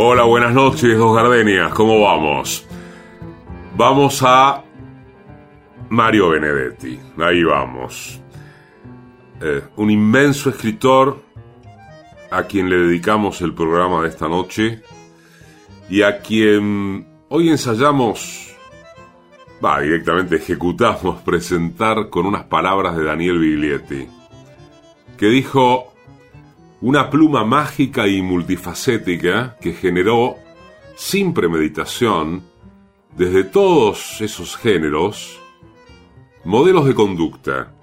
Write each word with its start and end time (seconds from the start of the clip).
Hola, 0.00 0.22
buenas 0.22 0.54
noches, 0.54 0.96
dos 0.96 1.16
gardenias, 1.16 1.74
¿cómo 1.74 2.00
vamos? 2.00 2.64
Vamos 3.76 4.22
a 4.24 4.62
Mario 5.88 6.28
Benedetti, 6.28 7.00
ahí 7.18 7.42
vamos. 7.42 8.22
Eh, 9.40 9.60
un 9.74 9.90
inmenso 9.90 10.50
escritor 10.50 11.20
a 12.30 12.44
quien 12.44 12.70
le 12.70 12.76
dedicamos 12.76 13.40
el 13.40 13.54
programa 13.54 14.02
de 14.02 14.10
esta 14.10 14.28
noche 14.28 14.82
y 15.90 16.02
a 16.02 16.20
quien 16.20 17.04
hoy 17.28 17.48
ensayamos, 17.48 18.54
va, 19.64 19.80
directamente 19.80 20.36
ejecutamos 20.36 21.22
presentar 21.24 22.08
con 22.08 22.24
unas 22.24 22.44
palabras 22.44 22.96
de 22.96 23.02
Daniel 23.02 23.40
Biglietti, 23.40 24.06
que 25.16 25.26
dijo 25.26 25.87
una 26.80 27.10
pluma 27.10 27.44
mágica 27.44 28.06
y 28.06 28.22
multifacética 28.22 29.56
que 29.60 29.72
generó, 29.72 30.36
sin 30.96 31.34
premeditación, 31.34 32.44
desde 33.16 33.44
todos 33.44 34.20
esos 34.20 34.56
géneros, 34.56 35.40
modelos 36.44 36.86
de 36.86 36.94
conducta, 36.94 37.74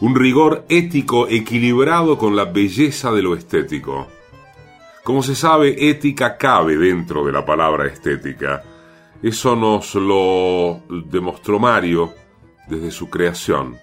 un 0.00 0.14
rigor 0.14 0.66
ético 0.68 1.26
equilibrado 1.28 2.18
con 2.18 2.36
la 2.36 2.44
belleza 2.44 3.12
de 3.12 3.22
lo 3.22 3.34
estético. 3.34 4.08
Como 5.04 5.22
se 5.22 5.34
sabe, 5.34 5.88
ética 5.88 6.36
cabe 6.36 6.76
dentro 6.76 7.24
de 7.24 7.32
la 7.32 7.44
palabra 7.46 7.86
estética. 7.86 8.62
Eso 9.22 9.56
nos 9.56 9.94
lo 9.94 10.82
demostró 10.88 11.58
Mario 11.58 12.12
desde 12.68 12.90
su 12.90 13.08
creación. 13.08 13.78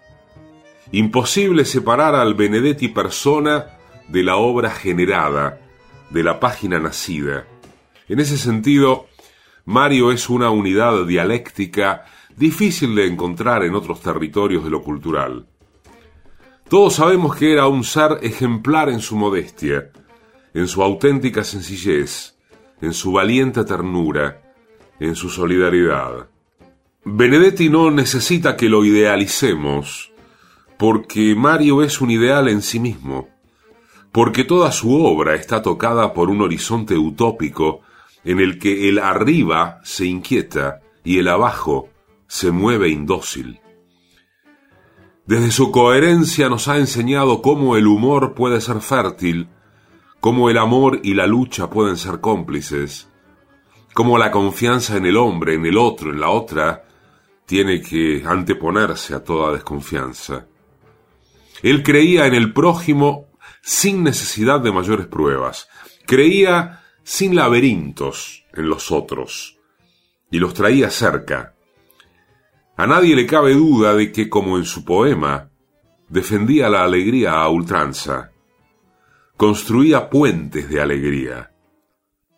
Imposible 0.91 1.65
separar 1.65 2.15
al 2.15 2.35
Benedetti 2.35 2.89
persona 2.89 3.78
de 4.09 4.23
la 4.23 4.37
obra 4.37 4.71
generada, 4.71 5.59
de 6.09 6.23
la 6.23 6.39
página 6.39 6.79
nacida. 6.79 7.45
En 8.07 8.19
ese 8.19 8.37
sentido, 8.37 9.07
Mario 9.65 10.11
es 10.11 10.29
una 10.29 10.49
unidad 10.49 11.05
dialéctica 11.05 12.05
difícil 12.35 12.95
de 12.95 13.05
encontrar 13.05 13.63
en 13.63 13.75
otros 13.75 14.01
territorios 14.01 14.63
de 14.63 14.71
lo 14.71 14.81
cultural. 14.81 15.45
Todos 16.67 16.95
sabemos 16.95 17.35
que 17.35 17.53
era 17.53 17.67
un 17.67 17.83
ser 17.83 18.19
ejemplar 18.21 18.89
en 18.89 18.99
su 18.99 19.15
modestia, 19.15 19.91
en 20.53 20.67
su 20.67 20.81
auténtica 20.81 21.43
sencillez, 21.43 22.35
en 22.81 22.93
su 22.93 23.11
valiente 23.11 23.63
ternura, 23.63 24.41
en 24.99 25.15
su 25.15 25.29
solidaridad. 25.29 26.29
Benedetti 27.05 27.69
no 27.69 27.91
necesita 27.91 28.55
que 28.55 28.69
lo 28.69 28.83
idealicemos, 28.83 30.11
porque 30.77 31.35
Mario 31.35 31.83
es 31.83 32.01
un 32.01 32.09
ideal 32.09 32.47
en 32.47 32.61
sí 32.61 32.79
mismo 32.79 33.38
porque 34.11 34.43
toda 34.43 34.71
su 34.71 35.03
obra 35.03 35.35
está 35.35 35.61
tocada 35.61 36.13
por 36.13 36.29
un 36.29 36.41
horizonte 36.41 36.97
utópico 36.97 37.81
en 38.23 38.39
el 38.39 38.59
que 38.59 38.89
el 38.89 38.99
arriba 38.99 39.79
se 39.83 40.05
inquieta 40.05 40.81
y 41.03 41.19
el 41.19 41.27
abajo 41.27 41.89
se 42.27 42.51
mueve 42.51 42.89
indócil. 42.89 43.59
Desde 45.25 45.51
su 45.51 45.71
coherencia 45.71 46.49
nos 46.49 46.67
ha 46.67 46.77
enseñado 46.77 47.41
cómo 47.41 47.77
el 47.77 47.87
humor 47.87 48.33
puede 48.33 48.61
ser 48.61 48.81
fértil, 48.81 49.47
cómo 50.19 50.49
el 50.49 50.57
amor 50.57 51.01
y 51.03 51.13
la 51.13 51.27
lucha 51.27 51.69
pueden 51.69 51.97
ser 51.97 52.19
cómplices, 52.19 53.09
cómo 53.93 54.17
la 54.17 54.31
confianza 54.31 54.97
en 54.97 55.05
el 55.05 55.17
hombre, 55.17 55.53
en 55.53 55.65
el 55.65 55.77
otro, 55.77 56.11
en 56.11 56.19
la 56.19 56.29
otra, 56.29 56.83
tiene 57.45 57.81
que 57.81 58.23
anteponerse 58.25 59.13
a 59.13 59.23
toda 59.23 59.53
desconfianza. 59.53 60.47
Él 61.61 61.83
creía 61.83 62.25
en 62.25 62.33
el 62.33 62.53
prójimo 62.53 63.28
sin 63.69 64.03
necesidad 64.03 64.61
de 64.61 64.71
mayores 64.71 65.05
pruebas. 65.05 65.69
Creía 66.07 66.81
sin 67.03 67.35
laberintos 67.35 68.43
en 68.51 68.67
los 68.67 68.91
otros 68.91 69.59
y 70.31 70.39
los 70.39 70.55
traía 70.55 70.89
cerca. 70.89 71.53
A 72.77 72.87
nadie 72.87 73.15
le 73.15 73.27
cabe 73.27 73.53
duda 73.53 73.93
de 73.93 74.11
que, 74.11 74.27
como 74.27 74.57
en 74.57 74.65
su 74.65 74.83
poema, 74.83 75.51
defendía 76.07 76.67
la 76.67 76.83
alegría 76.83 77.33
a 77.33 77.49
ultranza, 77.49 78.31
construía 79.37 80.09
puentes 80.09 80.67
de 80.67 80.81
alegría 80.81 81.51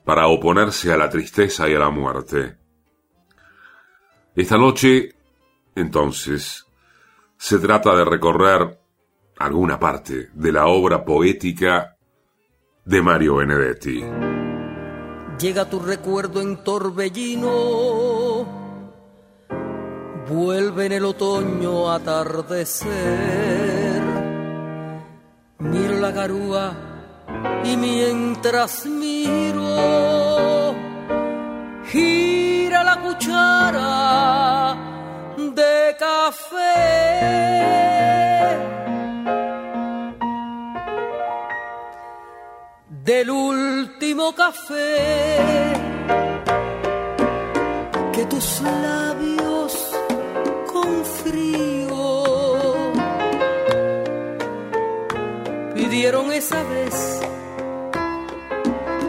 para 0.03 0.28
oponerse 0.28 0.91
a 0.91 0.97
la 0.97 1.09
tristeza 1.09 1.70
y 1.70 1.74
a 1.74 1.80
la 1.80 1.91
muerte. 1.91 2.58
Esta 4.36 4.58
noche, 4.58 5.16
entonces, 5.75 6.66
se 7.38 7.58
trata 7.58 7.96
de 7.96 8.03
recorrer 8.03 8.81
alguna 9.46 9.79
parte 9.79 10.29
de 10.34 10.52
la 10.52 10.68
obra 10.68 11.03
poética 11.03 11.97
de 12.85 13.02
Mario 13.02 13.35
Benedetti. 13.35 14.03
Llega 15.40 15.69
tu 15.69 15.79
recuerdo 15.79 16.41
en 16.41 16.63
torbellino, 16.63 18.46
vuelve 20.29 20.85
en 20.85 20.91
el 20.91 21.06
otoño 21.06 21.91
atardecer. 21.91 22.91
Miro 25.59 26.00
la 26.00 26.12
garúa 26.12 26.73
y 27.63 27.78
mientras 27.78 28.85
miro, 28.85 30.75
gira 31.85 32.84
la 32.84 33.02
cuchara 33.02 34.75
de 35.38 35.96
café 36.00 38.01
del 43.04 43.32
último 43.32 44.36
café 44.36 45.74
que 48.14 48.26
tus 48.26 48.62
labios 48.62 49.74
con 50.72 51.04
frío 51.04 52.24
pidieron 55.74 56.32
esa 56.32 56.62
vez 56.64 57.22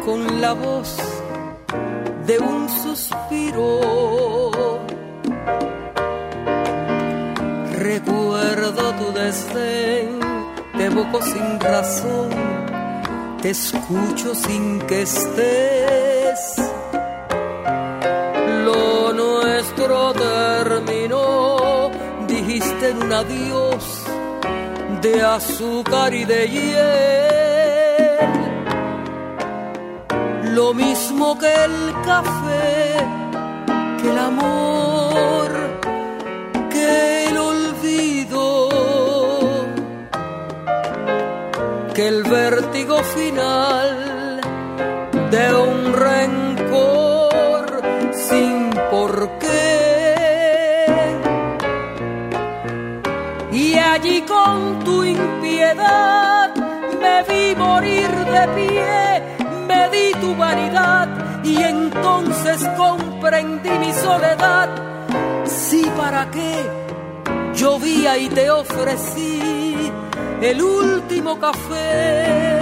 con 0.06 0.40
la 0.40 0.54
voz 0.54 0.96
de 2.26 2.38
un 2.38 2.68
suspiro. 2.70 3.80
Recuerdo 7.78 8.92
tu 8.94 9.12
desdén, 9.12 10.18
te 10.78 10.86
evoco 10.86 11.20
sin 11.20 11.60
razón 11.60 12.61
te 13.42 13.50
escucho 13.50 14.34
sin 14.36 14.80
que 14.82 15.02
estés. 15.02 16.40
Lo 18.64 19.12
nuestro 19.12 20.12
terminó, 20.12 21.90
dijiste 22.28 22.90
en 22.90 23.02
un 23.02 23.12
adiós 23.12 24.04
de 25.02 25.22
azúcar 25.22 26.14
y 26.14 26.24
de 26.24 26.48
hiel. 26.48 28.30
Lo 30.54 30.72
mismo 30.72 31.36
que 31.36 31.52
el 31.64 31.92
café, 32.04 32.96
que 34.00 34.10
el 34.10 34.18
amor, 34.18 35.50
que 36.70 37.24
el 37.26 37.32
que 41.94 42.08
el 42.08 42.24
final 42.90 44.40
de 45.30 45.54
un 45.54 45.92
rencor 45.92 47.66
sin 48.12 48.70
por 48.90 49.38
qué. 49.38 51.16
Y 53.52 53.78
allí 53.78 54.22
con 54.22 54.80
tu 54.84 55.04
impiedad 55.04 56.50
me 57.00 57.22
vi 57.28 57.54
morir 57.56 58.10
de 58.10 58.48
pie, 58.56 59.22
me 59.68 59.88
di 59.90 60.12
tu 60.20 60.34
vanidad 60.34 61.08
y 61.44 61.62
entonces 61.62 62.66
comprendí 62.76 63.70
mi 63.70 63.92
soledad. 63.92 64.68
Sí, 65.44 65.84
¿para 65.96 66.30
qué? 66.30 66.68
Llovía 67.54 68.18
y 68.18 68.28
te 68.28 68.50
ofrecí 68.50 69.92
el 70.40 70.62
último 70.62 71.38
café. 71.38 72.61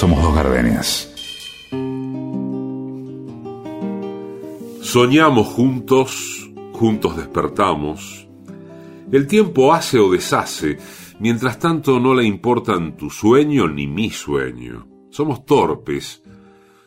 Somos 0.00 0.22
dos 0.22 0.34
gardenias. 0.34 1.12
Soñamos 4.80 5.48
juntos, 5.48 6.50
juntos 6.72 7.18
despertamos. 7.18 8.26
El 9.12 9.26
tiempo 9.26 9.74
hace 9.74 9.98
o 9.98 10.10
deshace, 10.10 10.78
mientras 11.18 11.58
tanto 11.58 12.00
no 12.00 12.14
le 12.14 12.24
importan 12.24 12.96
tu 12.96 13.10
sueño 13.10 13.68
ni 13.68 13.86
mi 13.86 14.08
sueño. 14.08 14.88
Somos 15.10 15.44
torpes 15.44 16.22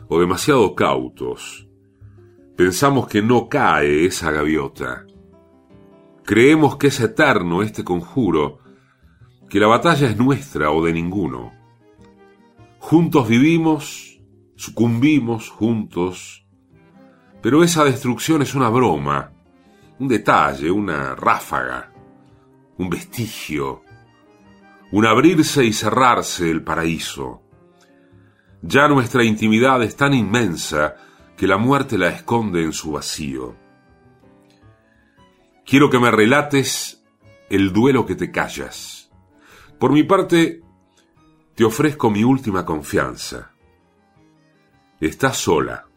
o 0.07 0.19
demasiado 0.19 0.73
cautos. 0.73 1.67
Pensamos 2.57 3.07
que 3.07 3.21
no 3.21 3.47
cae 3.47 4.07
esa 4.07 4.31
gaviota. 4.31 5.05
Creemos 6.25 6.77
que 6.77 6.87
es 6.87 6.99
eterno 6.99 7.61
este 7.61 7.83
conjuro, 7.83 8.57
que 9.51 9.59
la 9.59 9.67
batalla 9.67 10.09
es 10.09 10.17
nuestra 10.17 10.71
o 10.71 10.83
de 10.83 10.93
ninguno. 10.93 11.62
Juntos 12.85 13.29
vivimos, 13.29 14.19
sucumbimos 14.57 15.49
juntos, 15.49 16.45
pero 17.41 17.63
esa 17.63 17.85
destrucción 17.85 18.41
es 18.41 18.55
una 18.55 18.67
broma, 18.67 19.31
un 19.99 20.09
detalle, 20.09 20.69
una 20.69 21.15
ráfaga, 21.15 21.93
un 22.77 22.89
vestigio, 22.89 23.83
un 24.91 25.05
abrirse 25.05 25.63
y 25.63 25.71
cerrarse 25.71 26.51
el 26.51 26.61
paraíso. 26.61 27.43
Ya 28.61 28.89
nuestra 28.89 29.23
intimidad 29.23 29.81
es 29.81 29.95
tan 29.95 30.13
inmensa 30.13 30.97
que 31.37 31.47
la 31.47 31.57
muerte 31.57 31.97
la 31.97 32.09
esconde 32.09 32.65
en 32.65 32.73
su 32.73 32.91
vacío. 32.91 33.55
Quiero 35.65 35.89
que 35.89 35.99
me 35.99 36.11
relates 36.11 37.01
el 37.49 37.71
duelo 37.71 38.05
que 38.05 38.15
te 38.15 38.29
callas. 38.29 39.09
Por 39.79 39.93
mi 39.93 40.03
parte, 40.03 40.62
te 41.55 41.63
ofrezco 41.63 42.09
mi 42.09 42.23
última 42.23 42.65
confianza. 42.65 43.51
Estás 44.99 45.37
sola. 45.37 45.87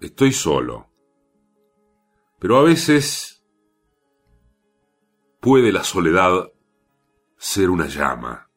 Estoy 0.00 0.32
solo. 0.32 0.88
Pero 2.38 2.58
a 2.58 2.62
veces 2.62 3.44
puede 5.40 5.72
la 5.72 5.84
soledad 5.84 6.50
ser 7.38 7.70
una 7.70 7.86
llama. 7.86 8.50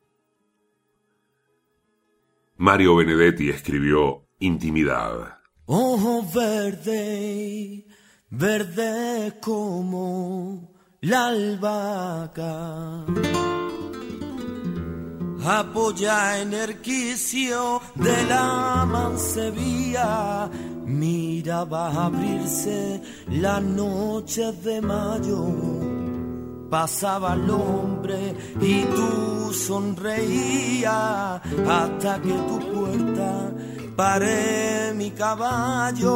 Mario 2.57 2.95
Benedetti 2.95 3.49
escribió 3.49 4.27
Intimidad. 4.39 5.39
Ojo 5.65 6.23
verde, 6.33 7.85
verde 8.29 9.39
como 9.41 10.73
la 11.01 11.27
albahaca. 11.27 13.05
Apoya 15.47 16.39
en 16.39 16.53
el 16.53 16.81
quicio 16.81 17.80
de 17.94 18.24
la 18.25 18.83
mancebía. 18.86 20.50
Mira, 20.86 21.65
va 21.65 21.89
a 21.89 22.06
abrirse 22.07 23.00
la 23.30 23.59
noche 23.59 24.51
de 24.53 24.81
mayo. 24.81 25.46
Pasaba 26.67 27.36
el 27.36 27.48
hombre 27.51 28.36
y 28.60 28.81
tú 28.86 29.53
sonreías 29.53 31.41
hasta 31.69 32.19
que 32.24 32.34
tu 32.34 32.60
puerta 32.74 33.51
paré 33.96 34.93
mi 34.96 35.12
caballo. 35.12 36.15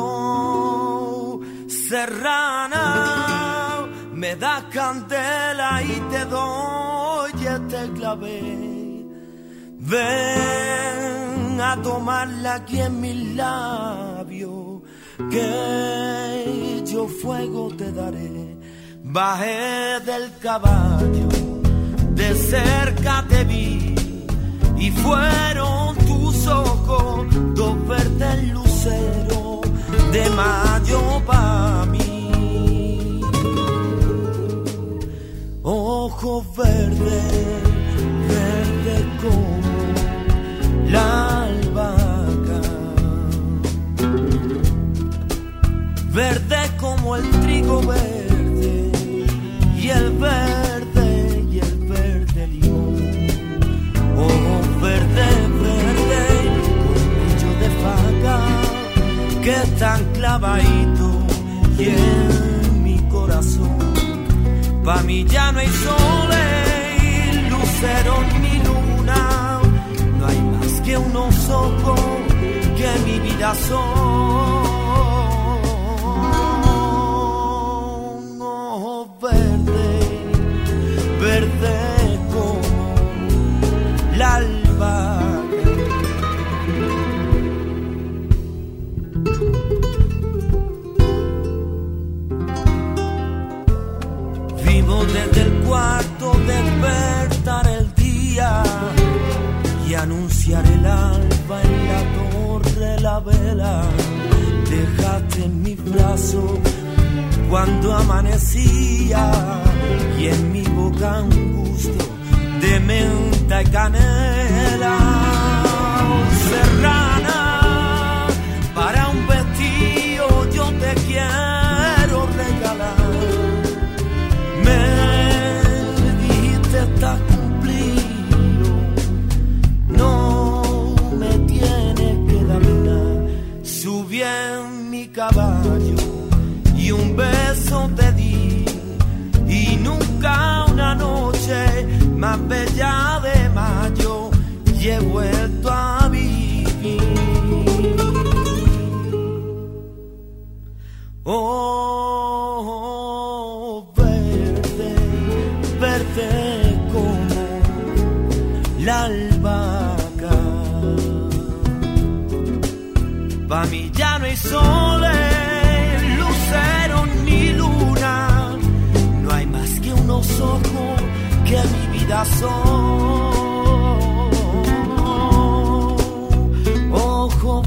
Serrana, 1.68 2.86
me 4.12 4.36
das 4.36 4.64
candela 4.74 5.84
y 5.84 6.02
te 6.10 6.26
doy 6.26 7.32
este 7.46 7.92
clave. 7.94 8.79
Ven 9.90 11.60
a 11.60 11.82
tomarla 11.82 12.56
aquí 12.56 12.80
en 12.80 13.02
mis 13.02 13.36
labios, 13.36 14.84
que 15.32 16.84
yo 16.86 17.08
fuego 17.08 17.70
te 17.76 17.92
daré. 17.92 18.56
Bajé 19.04 20.00
del 20.06 20.38
caballo, 20.38 21.30
de 22.12 22.36
cerca 22.36 23.26
te 23.28 23.44
vi, 23.46 23.96
y 24.78 24.92
fueron 24.92 25.96
tus 26.10 26.46
ojos 26.46 27.26
dos 27.56 27.88
verdes 27.88 28.44
luceros 28.54 29.62
de 30.12 30.30
mayo 30.30 31.02
para 31.26 31.86
mí. 31.88 33.22
Ojos 35.64 36.46
verdes, 36.56 37.34
verde 38.28 38.96
como 39.22 39.69
la 40.90 41.44
albahaca, 41.46 42.62
verde 46.14 46.62
como 46.78 47.16
el 47.16 47.30
trigo 47.42 47.82
verde 47.82 48.92
y 49.78 49.90
el 49.90 50.12
verde 50.18 51.46
y 51.52 51.60
el 51.60 51.76
verde 51.88 52.48
limón. 52.48 52.96
Ojos 54.18 54.82
verde, 54.82 55.28
verde, 55.66 56.24
con 56.84 57.00
brillo 57.14 57.52
de 57.62 57.70
faca 57.84 58.38
que 59.44 59.54
están 59.54 60.04
clavaditos 60.14 61.16
y 61.78 61.86
en 61.86 62.84
mi 62.84 62.98
corazón. 63.10 63.78
Pa' 64.84 65.04
mí 65.04 65.24
ya 65.26 65.52
no 65.52 65.60
hay 65.60 65.68
sol, 65.68 66.30
lucero 67.52 68.14
luna, 68.22 68.34
no 68.34 68.39
hay 70.90 70.96
más 70.96 70.96
que 70.96 70.98
unos 70.98 71.50
ojos 71.50 72.00
que 72.78 73.00
mi 73.06 73.20
vida 73.20 73.54
son. 73.68 74.69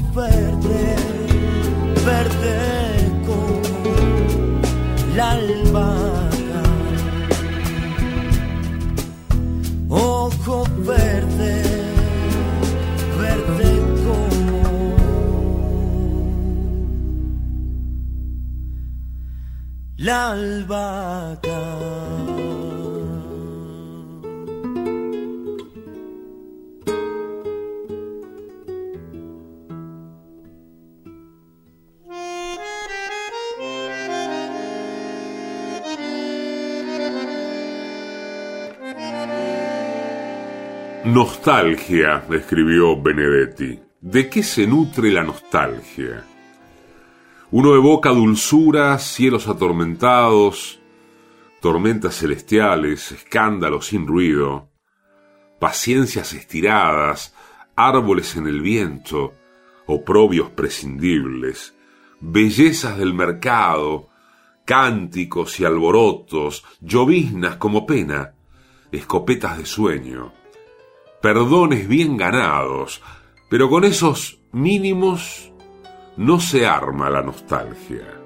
Verdes, 0.01 1.01
verde 2.05 3.11
como 3.25 3.61
la 5.15 5.31
albahaca. 5.31 6.63
Ojos 9.89 10.69
verdes, 10.85 11.67
verde 13.19 13.71
como 14.03 14.63
la 19.97 20.31
albahaca. 20.31 22.12
Nostalgia, 41.13 42.25
escribió 42.31 42.99
Benedetti. 42.99 43.79
¿De 44.01 44.31
qué 44.31 44.41
se 44.41 44.65
nutre 44.65 45.11
la 45.11 45.21
nostalgia? 45.21 46.25
Uno 47.51 47.75
evoca 47.75 48.09
dulzuras, 48.09 49.03
cielos 49.03 49.47
atormentados, 49.47 50.79
tormentas 51.61 52.17
celestiales, 52.17 53.11
escándalos 53.11 53.85
sin 53.85 54.07
ruido, 54.07 54.71
paciencias 55.59 56.33
estiradas, 56.33 57.35
árboles 57.75 58.35
en 58.35 58.47
el 58.47 58.61
viento, 58.61 59.35
oprobios 59.85 60.49
prescindibles, 60.49 61.75
bellezas 62.21 62.97
del 62.97 63.13
mercado, 63.13 64.09
cánticos 64.65 65.59
y 65.59 65.65
alborotos, 65.65 66.65
lloviznas 66.81 67.57
como 67.57 67.85
pena, 67.85 68.33
escopetas 68.91 69.59
de 69.59 69.67
sueño, 69.67 70.33
perdones 71.23 71.87
bien 71.87 72.17
ganados, 72.17 73.01
pero 73.49 73.69
con 73.69 73.85
esos 73.85 74.41
mínimos 74.51 75.53
no 76.17 76.41
se 76.41 76.67
arma 76.67 77.09
la 77.09 77.21
nostalgia. 77.21 78.21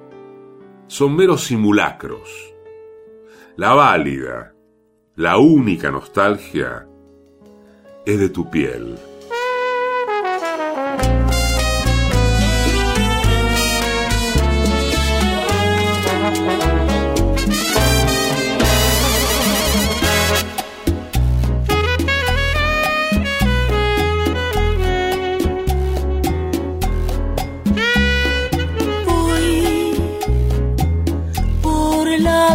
Son 0.88 1.16
meros 1.16 1.44
simulacros. 1.44 2.28
La 3.56 3.76
válida, 3.76 4.56
la 5.16 5.38
única 5.38 5.92
nostalgia 5.92 6.88
es 8.04 8.20
de 8.20 8.30
tu 8.30 8.50
piel. 8.50 8.98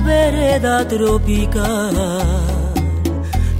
Vereda 0.05 0.87
tropical, 0.87 1.95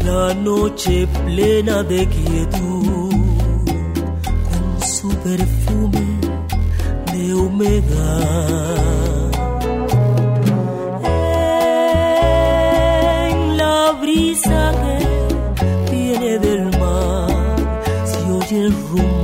la 0.05 0.35
noche 0.35 1.07
plena 1.07 1.83
de 1.83 2.07
quietud, 2.09 3.15
con 4.49 4.81
su 4.81 5.09
perfume 5.27 6.07
de 7.13 7.35
humedad. 7.35 8.77
En 13.29 13.57
la 13.57 13.93
brisa 14.01 14.73
que 14.83 15.91
viene 15.91 16.39
del 16.39 16.65
mar, 16.79 17.57
se 18.05 18.33
oye 18.33 18.67
el 18.67 18.73
rumor 18.73 19.22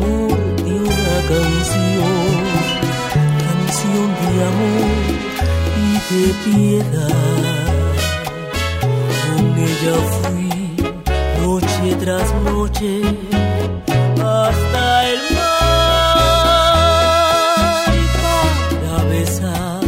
de 6.10 6.32
piedad. 6.44 7.08
Con 8.80 9.44
ella 9.58 9.96
fui 10.20 10.76
noche 11.38 11.88
tras 12.00 12.34
noche 12.44 12.92
hasta 14.16 14.84
el 15.10 15.20
mar 15.36 16.28
y 17.94 18.04
para 18.16 18.98
besar 19.10 19.82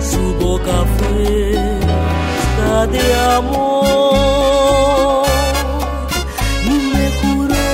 su 0.00 0.22
boca 0.44 0.78
fresca 0.98 2.74
de 2.94 3.04
amor. 3.36 5.26
Y 6.64 6.68
me 6.94 7.06
juró 7.20 7.66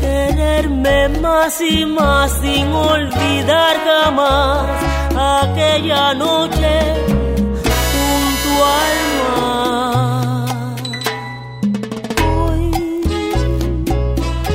quererme 0.00 0.98
más 1.20 1.60
y 1.60 1.84
más 1.84 2.32
sin 2.40 2.72
olvidar 2.72 3.74
jamás 3.84 4.93
aquella 5.16 6.14
noche 6.14 6.94
junto 7.92 8.50
al 8.80 8.96
mar. 9.20 10.76
Hoy 12.26 12.70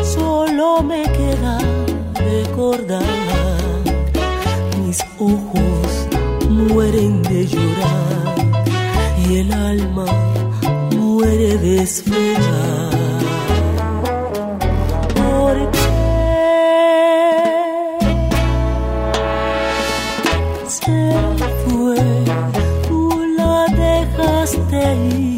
solo 0.03 0.83
me 0.83 1.03
queda 1.03 1.57
recordar, 2.13 3.03
mis 4.81 4.99
ojos 5.19 6.07
mueren 6.49 7.21
de 7.23 7.47
llorar 7.47 8.35
y 9.27 9.37
el 9.39 9.53
alma 9.53 10.05
muere 10.95 11.57
de 11.57 11.81
esperar. 11.83 12.48
Dejaste 24.49 24.77
ir, 24.77 25.28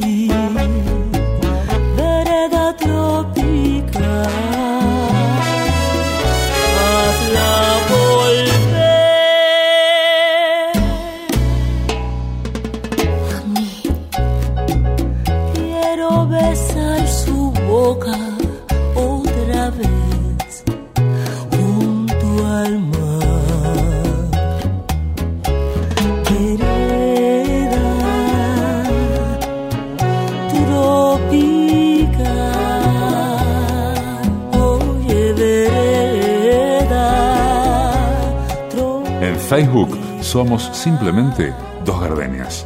simplemente 40.82 41.54
Dos 41.86 42.02
Gardenias. 42.02 42.66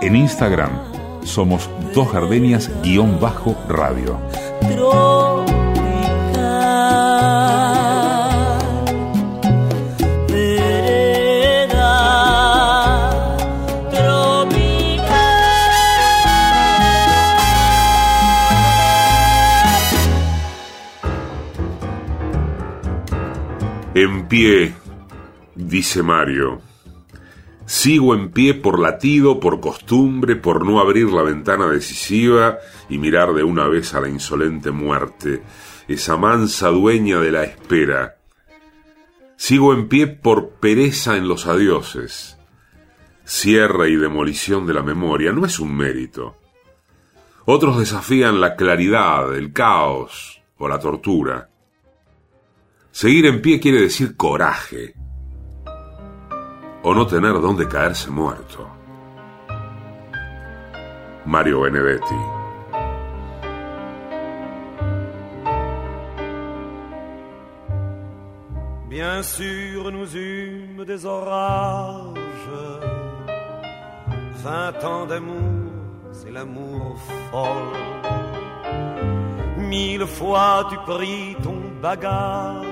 En 0.00 0.16
Instagram 0.16 0.72
somos 1.22 1.70
Dos 1.94 2.12
Gardenias-radio. 2.12 4.18
En 23.94 24.26
pie, 24.26 24.74
dice 25.54 26.02
Mario. 26.02 26.71
Sigo 27.82 28.14
en 28.14 28.30
pie 28.30 28.54
por 28.54 28.78
latido, 28.78 29.40
por 29.40 29.58
costumbre, 29.58 30.36
por 30.36 30.64
no 30.64 30.78
abrir 30.78 31.08
la 31.08 31.22
ventana 31.22 31.66
decisiva 31.66 32.58
y 32.88 32.98
mirar 32.98 33.34
de 33.34 33.42
una 33.42 33.66
vez 33.66 33.92
a 33.94 34.00
la 34.00 34.08
insolente 34.08 34.70
muerte, 34.70 35.42
esa 35.88 36.16
mansa 36.16 36.68
dueña 36.68 37.18
de 37.18 37.32
la 37.32 37.42
espera. 37.42 38.18
Sigo 39.34 39.74
en 39.74 39.88
pie 39.88 40.06
por 40.06 40.50
pereza 40.60 41.16
en 41.16 41.26
los 41.26 41.48
adioses. 41.48 42.38
Cierre 43.24 43.90
y 43.90 43.96
demolición 43.96 44.64
de 44.64 44.74
la 44.74 44.84
memoria 44.84 45.32
no 45.32 45.44
es 45.44 45.58
un 45.58 45.74
mérito. 45.76 46.36
Otros 47.46 47.80
desafían 47.80 48.40
la 48.40 48.54
claridad, 48.54 49.34
el 49.34 49.52
caos 49.52 50.40
o 50.56 50.68
la 50.68 50.78
tortura. 50.78 51.50
Seguir 52.92 53.26
en 53.26 53.42
pie 53.42 53.58
quiere 53.58 53.80
decir 53.80 54.16
coraje 54.16 54.94
o 56.82 56.94
no 56.94 57.06
tener 57.06 57.40
dónde 57.40 57.66
caerse 57.68 58.10
muerto. 58.10 58.66
Mario 61.24 61.60
Benedetti. 61.60 62.14
Bien 68.88 69.22
sûr, 69.22 69.90
nous 69.90 70.16
eûmes 70.16 70.84
des 70.84 71.06
orages. 71.06 72.18
Vingt 74.44 74.84
ans 74.84 75.06
d'amour, 75.06 75.72
c'est 76.12 76.30
l'amour 76.30 76.98
folle. 77.30 77.78
Mille 79.56 80.06
fois 80.06 80.66
tu 80.68 80.76
pris 80.78 81.36
ton 81.42 81.58
bagage. 81.80 82.71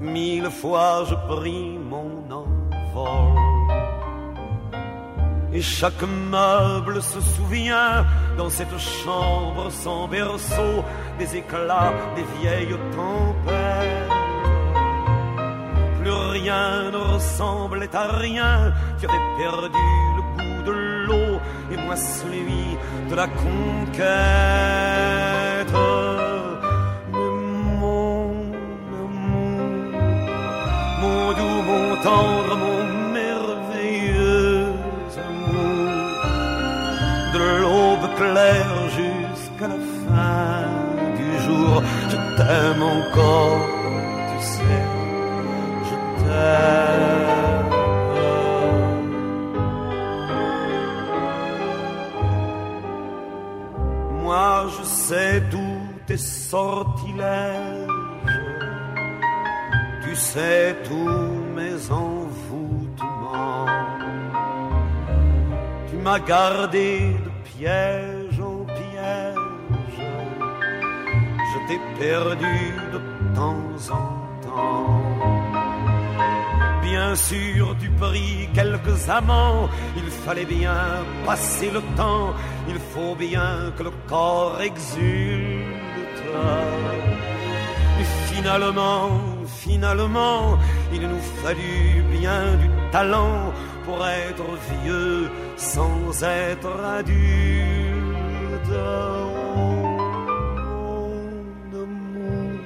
Mille 0.00 0.48
fois 0.50 1.04
je 1.08 1.14
pris 1.34 1.76
mon 1.76 2.22
envol. 2.30 3.38
Et 5.52 5.60
chaque 5.60 6.02
meuble 6.30 7.02
se 7.02 7.20
souvient 7.20 8.06
dans 8.36 8.50
cette 8.50 8.78
chambre 8.78 9.70
sans 9.70 10.06
berceau 10.06 10.84
des 11.18 11.36
éclats 11.36 11.94
des 12.14 12.24
vieilles 12.38 12.78
tempêtes. 12.94 14.12
Plus 16.00 16.10
rien 16.10 16.90
ne 16.92 16.98
ressemblait 17.14 17.94
à 17.94 18.06
rien, 18.18 18.72
tu 19.00 19.06
avais 19.06 19.24
perdu 19.38 19.88
le 20.16 20.22
goût 20.36 20.62
de 20.64 20.72
l'eau 21.06 21.40
et 21.72 21.76
moi 21.76 21.96
celui 21.96 22.76
de 23.10 23.14
la 23.16 23.26
conquête. 23.26 24.97
Jusqu'à 38.18 39.68
la 39.68 39.78
fin 40.04 40.64
du 41.16 41.30
jour, 41.44 41.82
je 42.08 42.16
t'aime 42.36 42.82
encore, 42.82 43.60
tu 44.30 44.38
sais, 44.44 44.82
je 45.84 45.96
t'aime. 46.22 47.70
Moi 54.22 54.66
je 54.76 54.84
sais 54.84 55.42
tous 55.50 55.80
tes 56.06 56.16
sortilèges, 56.16 57.88
tu 60.02 60.14
sais 60.16 60.76
tous 60.84 61.30
mes 61.56 61.90
envoûtements. 61.90 63.66
Tu 65.88 65.96
m'as 65.96 66.18
gardé 66.18 67.16
piège 67.58 68.40
en 68.40 68.64
piège, 68.78 69.34
je 71.50 71.58
t'ai 71.66 71.80
perdu 71.98 72.58
de 72.94 73.00
temps 73.34 73.72
en 73.98 74.06
temps. 74.46 75.02
Bien 76.82 77.14
sûr, 77.16 77.76
tu 77.80 77.90
pris 77.90 78.48
quelques 78.54 79.08
amants, 79.08 79.68
il 79.96 80.08
fallait 80.24 80.50
bien 80.58 80.82
passer 81.26 81.70
le 81.70 81.82
temps, 81.96 82.32
il 82.68 82.78
faut 82.92 83.14
bien 83.16 83.72
que 83.76 83.82
le 83.82 83.92
corps 84.06 84.60
exulte. 84.60 86.28
Et 88.00 88.06
finalement, 88.32 89.08
finalement, 89.46 90.58
il 90.92 91.02
nous 91.12 91.24
fallut 91.42 92.02
bien 92.18 92.40
du 92.62 92.68
talent 92.92 93.52
pour 93.88 94.06
être 94.06 94.48
vieux 94.70 95.30
sans 95.56 96.22
être 96.22 96.72
adulte. 96.98 98.74
Mon 99.56 99.82
amour, 101.84 102.60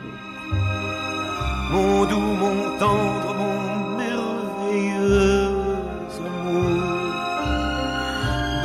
mon 1.73 2.05
doux, 2.11 2.33
mon 2.45 2.59
tendre, 2.83 3.31
mon 3.41 3.59
merveilleux 4.03 5.51
amour, 6.27 6.83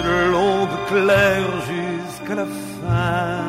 de 0.02 0.16
l'aube 0.32 0.78
claire 0.92 1.54
jusqu'à 1.72 2.36
la 2.42 2.48
fin 2.80 3.46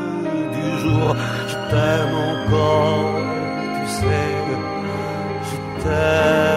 du 0.57 0.67
jour, 0.83 1.09
je 1.51 1.57
t'aime 1.71 2.17
encore, 2.33 3.11
tu 3.77 3.85
sais, 3.99 4.35
je 5.49 5.57
t'aime. 5.83 6.48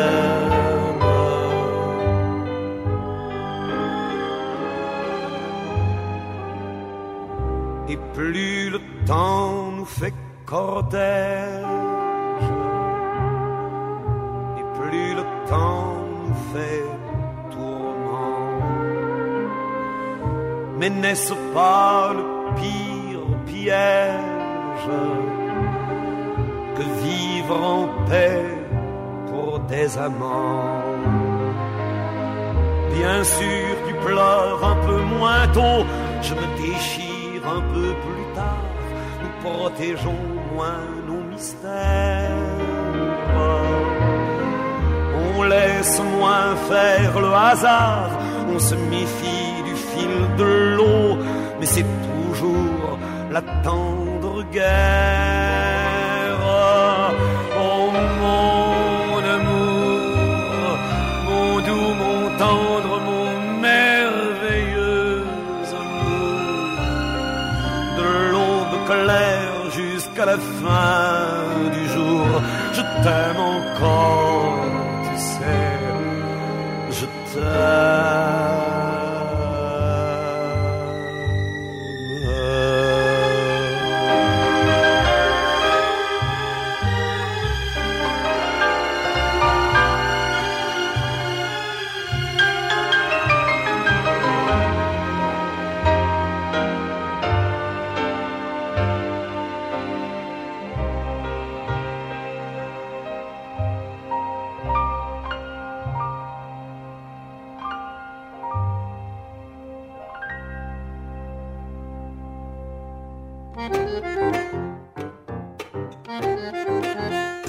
Plus 8.21 8.69
le 8.69 8.79
temps 9.07 9.71
nous 9.77 9.86
fait 9.99 10.13
cortège, 10.45 11.65
et 14.60 14.65
plus 14.79 15.10
le 15.19 15.25
temps 15.49 15.95
nous 16.23 16.39
fait 16.53 16.86
tourment. 17.49 18.60
Mais 20.77 20.91
n'est-ce 21.01 21.34
pas 21.53 22.13
le 22.19 22.23
pire 22.60 23.25
piège 23.47 24.91
que 26.75 26.86
vivre 27.05 27.57
en 27.75 27.84
paix 28.10 28.45
pour 29.29 29.60
des 29.71 29.97
amants? 29.97 30.84
Bien 32.97 33.23
sûr, 33.23 33.67
tu 33.88 33.93
pleures 34.05 34.63
un 34.73 34.77
peu 34.88 35.01
moins 35.17 35.47
tôt, 35.57 35.81
je 36.21 36.34
me 36.36 36.45
déchire 36.62 37.11
un 37.43 37.62
peu 37.73 37.93
plus 38.06 38.36
tard, 38.36 38.65
nous 39.21 39.49
protégeons 39.49 40.23
moins 40.54 40.86
nos 41.08 41.23
mystères. 41.32 42.32
On 45.36 45.43
laisse 45.43 46.01
moins 46.17 46.56
faire 46.69 47.19
le 47.19 47.34
hasard, 47.34 48.12
on 48.54 48.60
se 48.60 48.75
méfie 48.75 49.63
du 49.63 49.75
fil 49.75 50.36
de 50.38 50.75
l'eau, 50.75 51.17
mais 51.60 51.65
c'est 51.65 51.86
toujours 52.06 52.99
la 53.32 53.41
tendre 53.63 54.43
guerre. 54.51 55.40
Fin 70.71 71.69
du 71.75 71.84
jour, 71.93 72.27
je 72.77 72.84
t'aime 73.03 73.41
encore, 73.57 74.20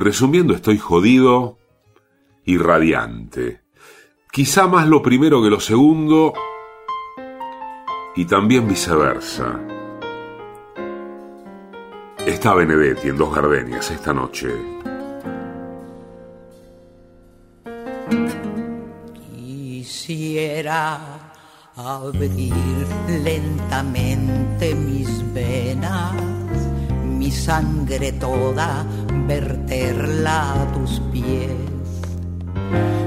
Resumiendo, 0.00 0.54
estoy 0.54 0.78
jodido 0.78 1.58
y 2.46 2.56
radiante. 2.56 3.60
Quizá 4.32 4.66
más 4.66 4.88
lo 4.88 5.02
primero 5.02 5.42
que 5.42 5.50
lo 5.50 5.60
segundo 5.60 6.32
y 8.16 8.24
también 8.24 8.66
viceversa. 8.66 9.60
Está 12.16 12.54
Benedetti 12.54 13.08
en 13.08 13.18
Dos 13.18 13.34
Gardenias 13.34 13.90
esta 13.90 14.14
noche. 14.14 14.48
Quisiera 19.36 20.98
abrir 21.76 22.54
lentamente 23.22 24.74
mis 24.74 25.34
venas, 25.34 26.14
mi 27.30 27.36
sangre 27.36 28.10
toda 28.12 28.84
verterla 29.28 30.62
a 30.62 30.72
tus 30.72 30.98
pies 31.12 31.52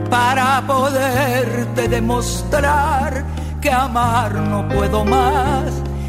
para 0.09 0.65
poderte 0.65 1.89
demostrar 1.89 3.25
que 3.59 3.69
amar 3.69 4.33
no 4.36 4.65
puedo 4.69 5.03
más 5.03 5.65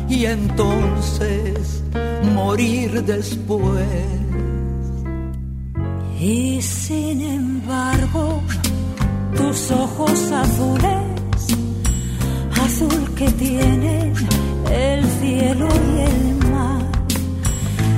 y 0.09 0.27
entonces 0.27 1.83
morir 2.33 3.03
después. 3.03 3.89
Y 6.21 6.63
sin 6.63 7.21
embargo, 7.21 8.43
tus 9.37 9.71
ojos 9.73 10.31
azules, 10.31 11.41
azul 12.65 13.15
que 13.17 13.29
tienen 13.33 14.15
el 14.71 15.05
cielo 15.21 15.69
y 15.97 16.01
el 16.01 16.44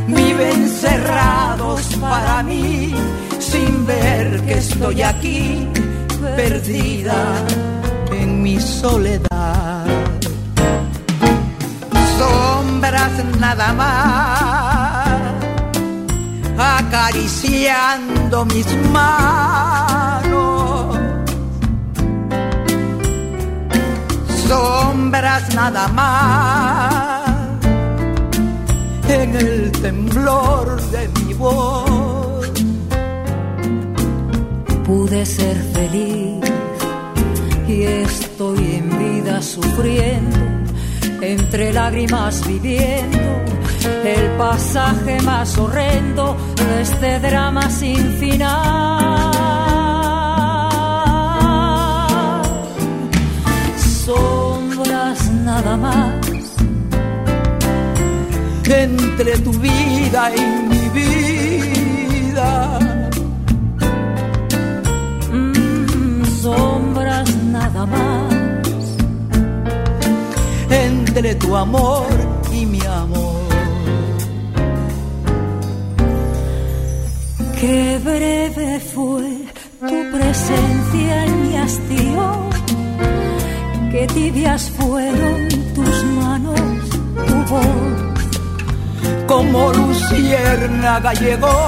viven 0.06 0.68
cerrados 0.68 1.82
para 2.00 2.42
mí, 2.42 2.94
sin 3.38 3.86
ver 3.86 4.40
que 4.42 4.58
estoy 4.58 5.02
aquí, 5.02 5.68
perdida 6.36 7.44
en 8.12 8.42
mi 8.42 8.60
soledad. 8.60 9.86
Sombras 12.18 13.24
nada 13.40 13.72
más, 13.72 15.20
acariciando 16.58 18.44
mis 18.46 18.66
manos. 18.92 20.26
Sombras 24.46 25.54
nada 25.54 25.88
más 25.88 26.95
en 29.08 29.36
el 29.36 29.72
temblor 29.72 30.80
de 30.90 31.08
mi 31.08 31.34
voz. 31.34 32.50
Pude 34.84 35.26
ser 35.26 35.56
feliz 35.72 36.44
y 37.68 37.82
estoy 37.82 38.76
en 38.76 38.98
vida 38.98 39.42
sufriendo, 39.42 40.38
entre 41.20 41.72
lágrimas 41.72 42.46
viviendo 42.46 43.18
el 44.04 44.30
pasaje 44.36 45.20
más 45.22 45.56
horrendo 45.58 46.36
de 46.56 46.82
este 46.82 47.20
drama 47.20 47.68
sin 47.70 48.12
final. 48.18 49.32
Sombras 54.04 55.30
nada 55.30 55.76
más 55.76 56.25
entre 58.68 59.38
tu 59.38 59.52
vida 59.52 60.32
y 60.34 60.40
mi 60.68 60.88
vida. 60.88 62.78
Mm, 65.32 66.24
sombras 66.42 67.36
nada 67.44 67.86
más. 67.86 68.34
Entre 70.70 71.34
tu 71.36 71.56
amor 71.56 72.06
y 72.52 72.66
mi 72.66 72.80
amor. 72.84 73.46
Qué 77.60 78.00
breve 78.04 78.80
fue 78.80 79.46
tu 79.80 80.16
presencia 80.16 81.24
en 81.24 81.42
mi 81.42 81.56
hastío. 81.56 82.50
Qué 83.92 84.06
tibias 84.12 84.70
fueron 84.70 85.48
tus 85.74 86.04
manos, 86.04 86.60
tu 87.26 87.34
voz 87.54 88.05
como 89.36 89.70
luciérnaga 89.70 91.12
llegó 91.12 91.58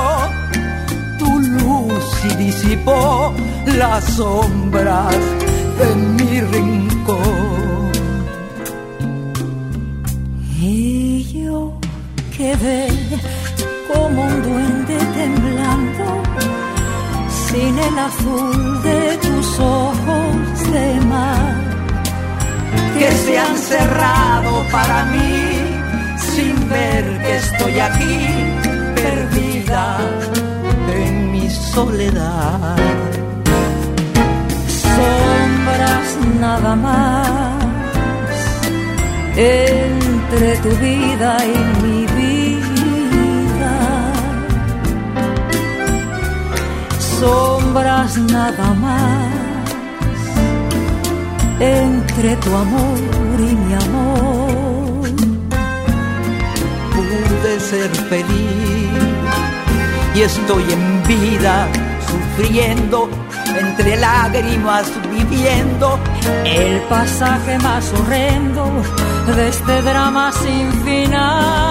tu 1.19 1.39
luz 1.39 2.05
y 2.31 2.35
disipó 2.47 3.35
las 3.67 4.05
sombras 4.05 5.15
de 5.79 5.95
mi 6.17 6.41
rincón. 6.41 7.93
Y 10.59 11.25
yo 11.25 11.79
quedé 12.35 12.89
como 13.93 14.23
un 14.23 14.43
duende 14.43 14.99
temblando, 15.21 16.07
sin 17.49 17.79
el 17.89 17.99
azul 17.99 18.83
de 18.83 19.19
tus 19.25 19.61
ojos 19.61 20.73
de 20.73 21.01
mar, 21.13 21.55
que 22.99 23.11
se 23.13 23.39
han 23.39 23.57
cerrado 23.59 24.53
para 24.73 25.05
mí 25.13 25.58
ver 26.69 27.05
que 27.23 27.37
estoy 27.37 27.79
aquí 27.79 28.17
perdida 28.95 29.99
en 31.03 31.33
mi 31.33 31.51
soledad. 31.51 32.77
Sombras 34.97 36.09
nada 36.41 36.77
más 36.77 37.59
entre 39.37 40.57
tu 40.65 40.71
vida 40.87 41.37
y 41.55 41.59
mi 41.83 42.01
vida. 42.19 43.75
Sombras 47.21 48.17
nada 48.19 48.75
más 48.75 49.49
entre 51.61 52.37
tu 52.37 52.55
amor 52.55 53.38
ser 57.61 57.91
feliz 58.09 58.89
y 60.15 60.23
estoy 60.23 60.65
en 60.73 61.03
vida 61.07 61.67
sufriendo 62.07 63.09
entre 63.59 63.97
lágrimas 63.97 64.91
viviendo 65.11 65.99
el 66.45 66.81
pasaje 66.83 67.59
más 67.59 67.93
horrendo 67.93 68.65
de 69.27 69.49
este 69.49 69.83
drama 69.83 70.33
sin 70.33 70.73
final. 70.85 71.69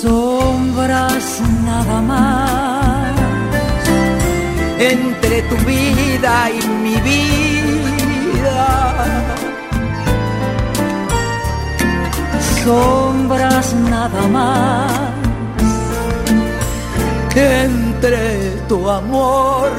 Sombras 0.00 1.40
nada 1.64 2.00
más 2.02 3.12
entre 4.78 5.42
tu 5.42 5.56
vida 5.66 6.50
y 6.50 6.68
mi 6.84 6.96
vida 6.96 8.02
sombras 12.64 13.74
nada 13.74 14.28
más 14.28 15.12
entre 17.34 18.50
tu 18.68 18.88
amor 18.88 19.70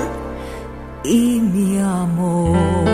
y 1.04 1.40
mi 1.40 1.80
amor. 1.80 2.94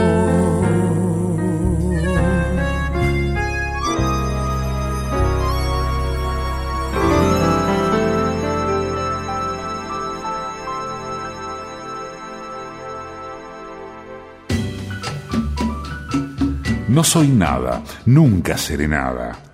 No 16.89 17.03
soy 17.03 17.29
nada, 17.29 17.81
nunca 18.05 18.57
seré 18.57 18.87
nada. 18.87 19.48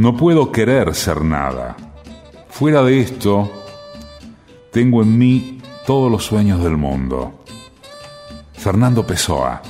No 0.00 0.16
puedo 0.16 0.50
querer 0.50 0.94
ser 0.94 1.22
nada. 1.22 1.76
Fuera 2.48 2.82
de 2.82 3.00
esto, 3.00 3.52
tengo 4.72 5.02
en 5.02 5.18
mí 5.18 5.60
todos 5.86 6.10
los 6.10 6.24
sueños 6.24 6.62
del 6.64 6.78
mundo. 6.78 7.44
Fernando 8.54 9.06
Pessoa, 9.06 9.60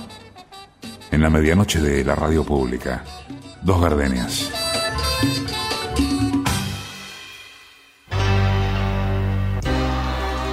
en 1.10 1.20
la 1.20 1.30
medianoche 1.30 1.80
de 1.80 2.04
la 2.04 2.14
radio 2.14 2.44
pública. 2.44 3.02
Dos 3.60 3.80
gardenias. 3.80 4.52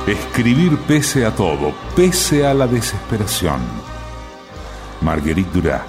Escribir 0.08 0.76
pese 0.88 1.24
a 1.24 1.36
todo, 1.36 1.72
pese 1.96 2.48
a 2.48 2.56
la 2.56 2.66
desesperación. 2.66 3.62
Marguerite 5.02 5.52
Durá, 5.54 5.86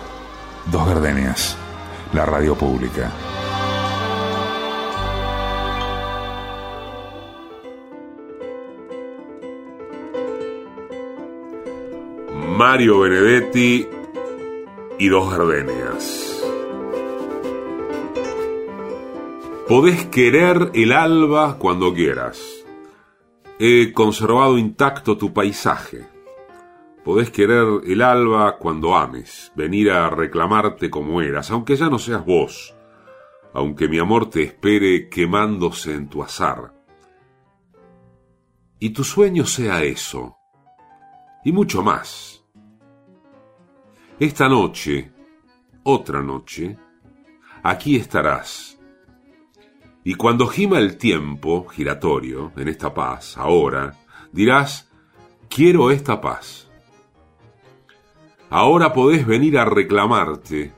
Dos 0.70 0.87
Gardenias, 0.87 1.57
la 2.12 2.27
radio 2.27 2.55
pública. 2.55 3.11
Mario 12.59 12.99
Benedetti 12.99 13.87
y 14.99 15.09
Dos 15.09 15.31
Gardenias. 15.31 16.44
Podés 19.68 20.07
querer 20.07 20.73
el 20.75 20.90
alba 20.90 21.57
cuando 21.57 21.94
quieras. 21.94 22.42
He 23.61 23.92
conservado 23.92 24.59
intacto 24.59 25.16
tu 25.16 25.33
paisaje. 25.33 26.05
Podés 27.05 27.31
querer 27.31 27.64
el 27.87 28.03
alba 28.03 28.59
cuando 28.59 28.97
ames, 28.97 29.53
venir 29.55 29.92
a 29.92 30.11
reclamarte 30.11 30.90
como 30.90 31.23
eras, 31.23 31.53
aunque 31.53 31.77
ya 31.77 31.88
no 31.88 32.01
seas 32.01 32.27
vos, 32.27 32.75
aunque 33.55 33.87
mi 33.87 34.01
amor 34.01 34.31
te 34.31 34.42
espere 34.42 35.09
quemándose 35.09 35.94
en 35.94 36.09
tu 36.09 36.25
azar. 36.25 36.75
Y 38.81 38.90
tu 38.90 39.05
sueño 39.05 39.47
sea 39.47 39.85
eso, 39.85 40.37
y 41.44 41.53
mucho 41.53 41.85
más. 41.85 42.38
Esta 44.20 44.48
noche, 44.48 45.12
otra 45.85 46.20
noche, 46.20 46.76
aquí 47.62 47.94
estarás. 47.94 48.76
Y 50.02 50.14
cuando 50.14 50.48
gima 50.48 50.81
el 50.81 50.98
tiempo 50.98 51.68
giratorio 51.68 52.50
en 52.57 52.66
esta 52.66 52.92
paz, 52.92 53.38
ahora, 53.38 53.94
dirás, 54.33 54.90
quiero 55.48 55.92
esta 55.92 56.20
paz. 56.20 56.68
Ahora 58.50 58.92
podés 58.92 59.24
venir 59.24 59.57
a 59.57 59.64
reclamarte, 59.64 60.72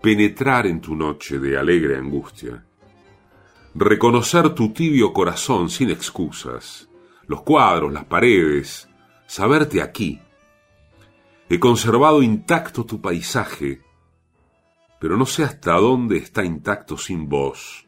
penetrar 0.00 0.68
en 0.68 0.80
tu 0.80 0.94
noche 0.94 1.40
de 1.40 1.58
alegre 1.58 1.96
angustia, 1.96 2.64
reconocer 3.74 4.50
tu 4.50 4.72
tibio 4.72 5.12
corazón 5.12 5.68
sin 5.68 5.90
excusas, 5.90 6.88
los 7.26 7.42
cuadros, 7.42 7.92
las 7.92 8.04
paredes, 8.04 8.88
saberte 9.26 9.82
aquí. 9.82 10.20
He 11.48 11.60
conservado 11.60 12.22
intacto 12.22 12.84
tu 12.84 13.00
paisaje, 13.00 13.80
pero 14.98 15.16
no 15.16 15.26
sé 15.26 15.44
hasta 15.44 15.74
dónde 15.74 16.16
está 16.16 16.44
intacto 16.44 16.98
sin 16.98 17.28
vos. 17.28 17.86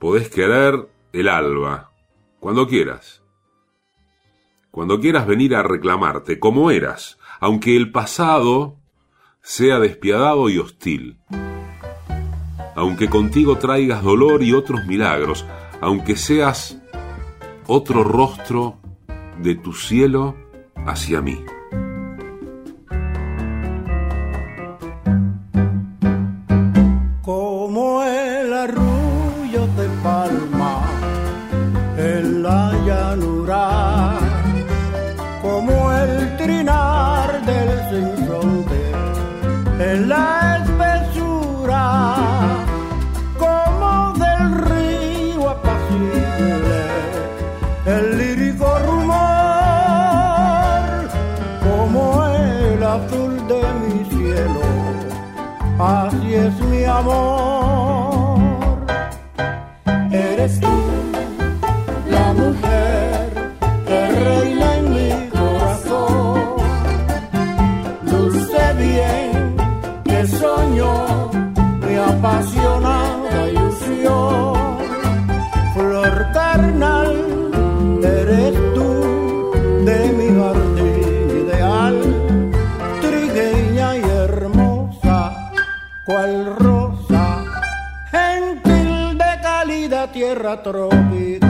Podés 0.00 0.28
querer 0.28 0.88
el 1.12 1.28
alba, 1.28 1.92
cuando 2.40 2.66
quieras. 2.66 3.22
Cuando 4.72 4.98
quieras 4.98 5.26
venir 5.26 5.54
a 5.54 5.62
reclamarte, 5.62 6.40
como 6.40 6.72
eras, 6.72 7.18
aunque 7.38 7.76
el 7.76 7.92
pasado 7.92 8.76
sea 9.40 9.78
despiadado 9.78 10.48
y 10.48 10.58
hostil. 10.58 11.20
Aunque 12.74 13.08
contigo 13.08 13.58
traigas 13.58 14.02
dolor 14.02 14.42
y 14.42 14.52
otros 14.52 14.84
milagros, 14.86 15.46
aunque 15.80 16.16
seas 16.16 16.80
otro 17.68 18.02
rostro 18.02 18.80
de 19.38 19.54
tu 19.54 19.72
cielo 19.72 20.36
hacia 20.86 21.20
mí. 21.20 21.44
Arrullo 28.60 28.99
trompeta. 90.70 91.49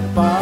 Arrullo 0.00 0.39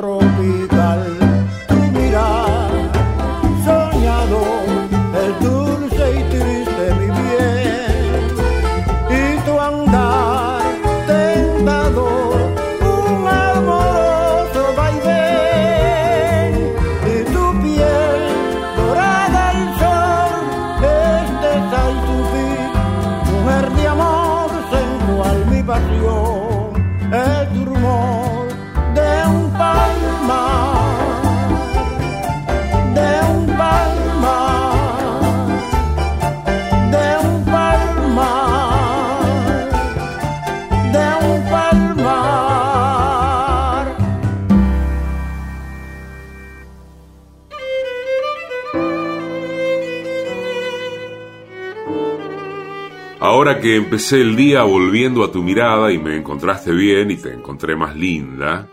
tropita 0.00 0.79
que 53.60 53.76
empecé 53.76 54.22
el 54.22 54.36
día 54.36 54.62
volviendo 54.62 55.22
a 55.22 55.30
tu 55.30 55.42
mirada 55.42 55.92
y 55.92 55.98
me 55.98 56.16
encontraste 56.16 56.72
bien 56.72 57.10
y 57.10 57.16
te 57.16 57.32
encontré 57.32 57.76
más 57.76 57.94
linda, 57.94 58.68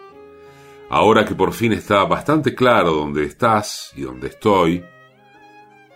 ahora 0.90 1.26
que 1.26 1.36
por 1.36 1.52
fin 1.52 1.74
está 1.74 2.06
bastante 2.06 2.56
claro 2.56 2.94
dónde 2.94 3.26
estás 3.26 3.92
y 3.96 4.02
dónde 4.02 4.28
estoy, 4.28 4.86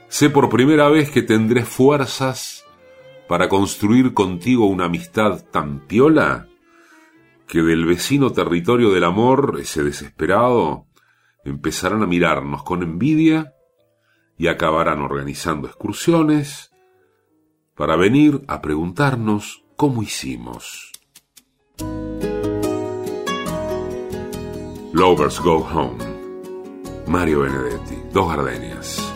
sé 0.10 0.30
por 0.30 0.50
primera 0.50 0.90
vez 0.90 1.10
que 1.10 1.22
tendré 1.22 1.64
fuerzas 1.64 2.66
para 3.30 3.48
construir 3.48 4.14
contigo 4.14 4.66
una 4.66 4.86
amistad 4.86 5.46
tan 5.52 5.88
piola 5.88 6.48
que 7.48 7.62
del 7.62 7.86
vecino 7.86 8.32
territorio 8.32 8.92
del 8.92 9.06
amor, 9.06 9.58
ese 9.62 9.84
desesperado, 9.84 10.88
empezarán 11.46 12.04
a 12.04 12.08
mirarnos 12.08 12.64
con 12.64 12.84
envidia 12.84 13.54
y 14.38 14.48
acabarán 14.48 15.02
organizando 15.02 15.68
excursiones, 15.68 16.71
para 17.82 17.96
venir 17.96 18.44
a 18.48 18.62
preguntarnos 18.62 19.64
cómo 19.76 20.04
hicimos. 20.04 20.92
Lovers 24.94 25.40
Go 25.40 25.68
Home. 25.68 25.98
Mario 27.08 27.40
Benedetti, 27.40 27.96
Dos 28.14 28.28
Gardenias. 28.36 29.11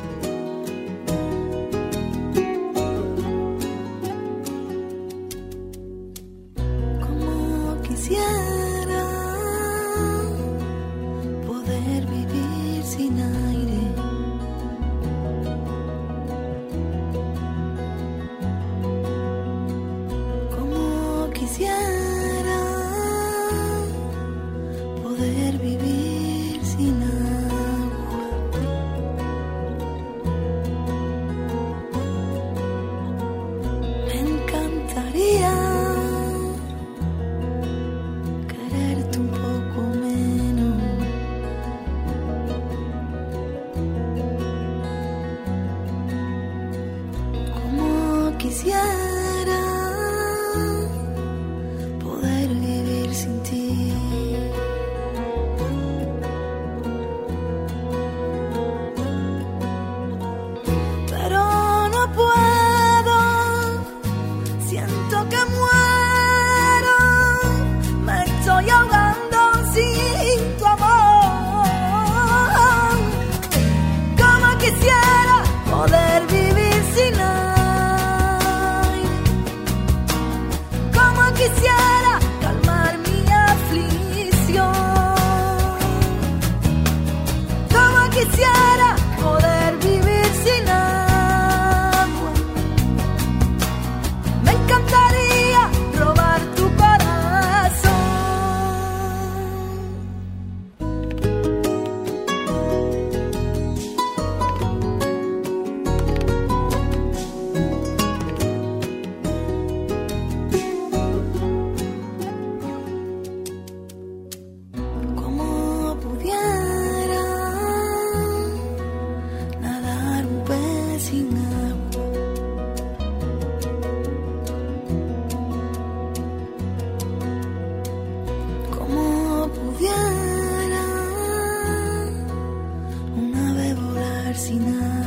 ensinar. 134.45 135.05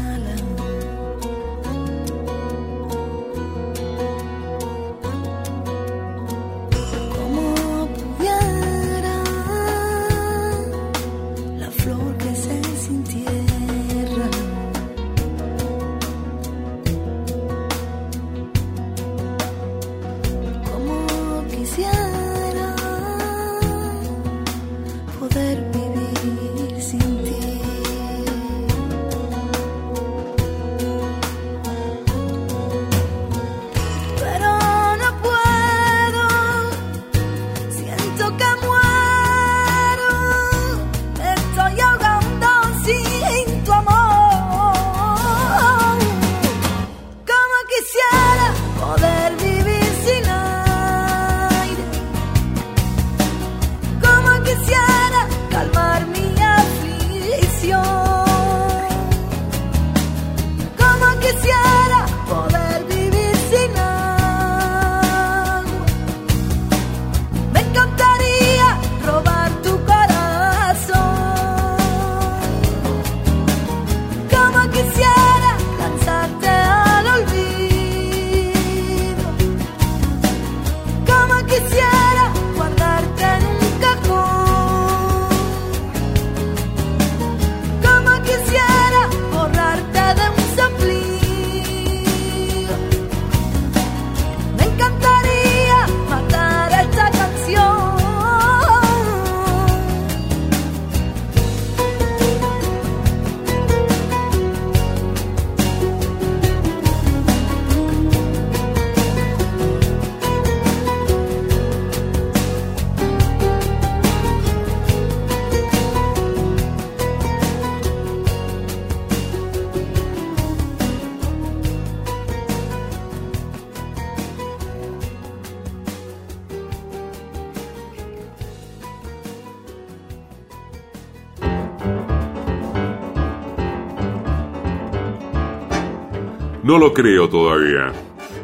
No 136.69 136.77
lo 136.77 136.93
creo 136.93 137.31
todavía. 137.31 137.95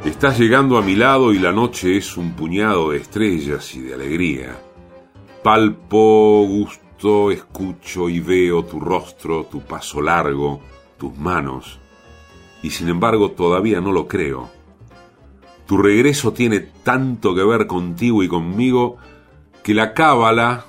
Estás 0.02 0.38
llegando 0.38 0.78
a 0.78 0.80
mi 0.80 0.96
lado 0.96 1.34
y 1.34 1.38
la 1.38 1.52
noche 1.52 1.98
es 1.98 2.16
un 2.16 2.32
puñado 2.32 2.88
de 2.88 2.96
estrellas 2.96 3.74
y 3.74 3.82
de 3.82 3.92
alegría. 3.92 4.58
Palpo, 5.42 6.46
gusto, 6.48 7.30
escucho 7.30 8.08
y 8.08 8.20
veo 8.20 8.64
tu 8.64 8.80
rostro, 8.80 9.44
tu 9.44 9.60
paso 9.60 10.00
largo, 10.00 10.62
tus 10.96 11.14
manos. 11.18 11.78
Y 12.62 12.70
sin 12.70 12.88
embargo 12.88 13.32
todavía 13.32 13.82
no 13.82 13.92
lo 13.92 14.08
creo. 14.08 14.48
Tu 15.66 15.76
regreso 15.76 16.32
tiene 16.32 16.60
tanto 16.60 17.34
que 17.34 17.44
ver 17.44 17.66
contigo 17.66 18.22
y 18.22 18.28
conmigo 18.28 18.96
que 19.62 19.74
la 19.74 19.92
cábala, 19.92 20.64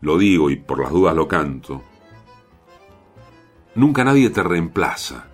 lo 0.00 0.16
digo 0.16 0.48
y 0.48 0.56
por 0.56 0.80
las 0.80 0.92
dudas 0.92 1.14
lo 1.14 1.28
canto, 1.28 1.82
nunca 3.74 4.02
nadie 4.02 4.30
te 4.30 4.42
reemplaza. 4.42 5.26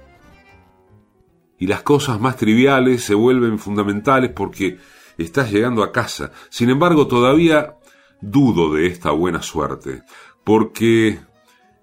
Y 1.59 1.67
las 1.67 1.83
cosas 1.83 2.21
más 2.21 2.37
triviales 2.37 3.03
se 3.03 3.15
vuelven 3.15 3.59
fundamentales 3.59 4.31
porque 4.35 4.79
estás 5.17 5.51
llegando 5.51 5.83
a 5.83 5.93
casa. 5.93 6.33
Sin 6.51 6.71
embargo, 6.71 7.07
todavía 7.07 7.77
dudo 8.21 8.75
de 8.75 8.87
esta 8.87 9.11
buena 9.11 9.43
suerte, 9.43 10.03
porque 10.45 11.19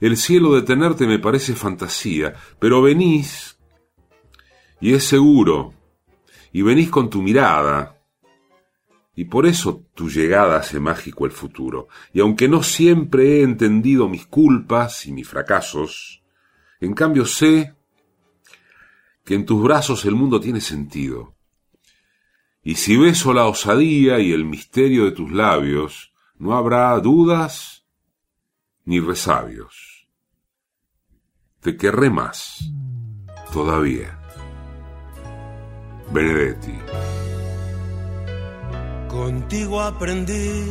el 0.01 0.17
cielo 0.17 0.53
de 0.53 0.61
tenerte 0.61 1.07
me 1.07 1.19
parece 1.19 1.53
fantasía, 1.53 2.34
pero 2.59 2.82
venís 2.82 3.57
y 4.82 4.93
es 4.93 5.03
seguro, 5.03 5.73
y 6.51 6.61
venís 6.61 6.89
con 6.89 7.09
tu 7.09 7.21
mirada, 7.21 7.95
y 9.15 9.26
por 9.26 9.45
eso 9.45 9.86
tu 9.93 10.09
llegada 10.09 10.57
hace 10.57 10.80
mágico 10.80 11.26
el 11.26 11.32
futuro. 11.32 11.88
Y 12.13 12.19
aunque 12.19 12.49
no 12.49 12.63
siempre 12.63 13.39
he 13.39 13.43
entendido 13.43 14.09
mis 14.09 14.26
culpas 14.28 15.05
y 15.05 15.13
mis 15.13 15.28
fracasos, 15.28 16.21
en 16.82 16.93
cambio 16.93 17.26
sé 17.26 17.74
que 19.26 19.34
en 19.34 19.45
tus 19.45 19.61
brazos 19.61 20.05
el 20.05 20.15
mundo 20.15 20.39
tiene 20.39 20.61
sentido. 20.61 21.36
Y 22.63 22.76
si 22.76 22.95
beso 22.95 23.34
la 23.34 23.47
osadía 23.47 24.19
y 24.19 24.32
el 24.32 24.45
misterio 24.45 25.05
de 25.05 25.11
tus 25.11 25.32
labios, 25.32 26.13
no 26.38 26.55
habrá 26.55 26.97
dudas 26.99 27.86
ni 28.86 28.99
resabios. 28.99 30.07
Te 31.59 31.76
querré 31.76 32.09
más, 32.09 32.59
todavía. 33.51 34.19
Benedetti. 36.11 36.73
Contigo 39.09 39.82
aprendí 39.82 40.63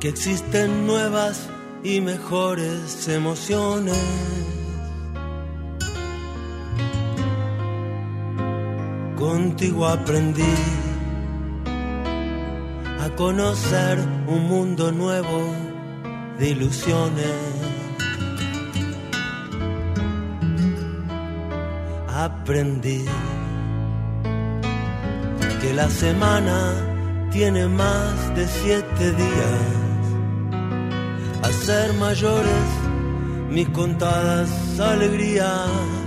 que 0.00 0.08
existen 0.08 0.86
nuevas 0.86 1.48
y 1.84 2.00
mejores 2.00 3.06
emociones. 3.06 4.59
Contigo 9.20 9.86
aprendí 9.86 10.54
a 13.04 13.10
conocer 13.16 13.98
un 14.26 14.48
mundo 14.48 14.90
nuevo 14.90 15.42
de 16.38 16.48
ilusiones. 16.48 17.36
Aprendí 22.08 23.04
que 25.60 25.74
la 25.74 25.90
semana 25.90 26.72
tiene 27.30 27.68
más 27.68 28.34
de 28.34 28.48
siete 28.48 29.12
días. 29.12 30.00
A 31.42 31.52
ser 31.52 31.92
mayores 31.92 32.64
mis 33.50 33.68
contadas 33.68 34.48
alegrías 34.80 35.99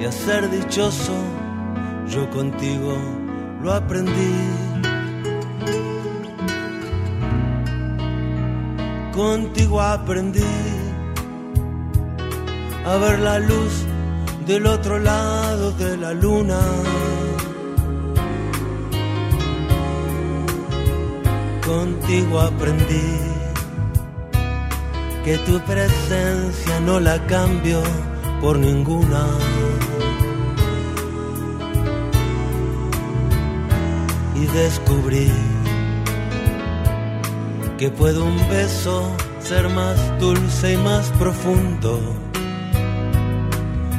y 0.00 0.04
a 0.04 0.12
ser 0.12 0.50
dichoso 0.50 1.14
yo 2.08 2.28
contigo 2.30 2.96
lo 3.62 3.72
aprendí. 3.72 4.34
Contigo 9.12 9.80
aprendí 9.80 10.42
a 12.84 12.96
ver 12.96 13.18
la 13.20 13.38
luz 13.38 13.86
del 14.46 14.66
otro 14.66 14.98
lado 14.98 15.72
de 15.72 15.96
la 15.96 16.12
luna. 16.12 16.60
contigo 21.66 22.40
aprendí 22.40 23.18
que 25.24 25.38
tu 25.38 25.58
presencia 25.60 26.80
no 26.80 27.00
la 27.00 27.18
cambio 27.26 27.82
por 28.40 28.58
ninguna. 28.58 29.26
Y 34.34 34.46
descubrí 34.46 35.30
que 37.78 37.90
puede 37.90 38.20
un 38.20 38.36
beso 38.48 39.14
ser 39.40 39.68
más 39.68 39.96
dulce 40.18 40.72
y 40.72 40.76
más 40.76 41.10
profundo. 41.18 42.00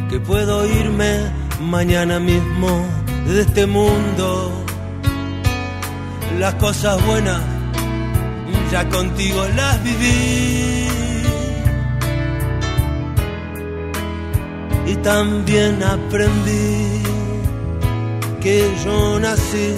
Que 0.10 0.20
puedo 0.20 0.66
irme 0.66 1.32
mañana 1.62 2.20
mismo 2.20 2.86
de 3.28 3.42
este 3.42 3.66
mundo. 3.66 4.52
Las 6.40 6.56
cosas 6.56 7.04
buenas 7.06 7.42
ya 8.72 8.88
contigo 8.90 9.42
las 9.56 9.84
viví. 9.84 10.88
Y 14.88 14.96
también 14.98 15.82
aprendí 15.84 17.04
que 18.42 18.72
yo 18.84 19.20
nací 19.20 19.76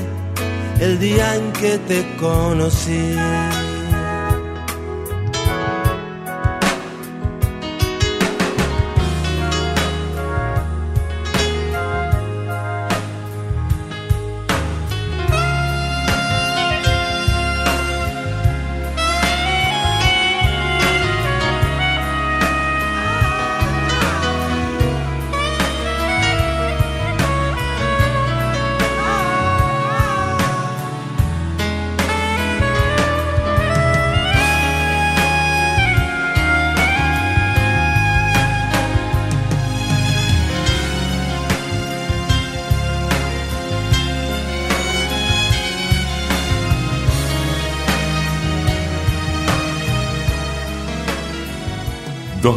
el 0.79 0.99
día 0.99 1.35
en 1.35 1.51
que 1.53 1.77
te 1.79 2.15
conocí. 2.17 3.15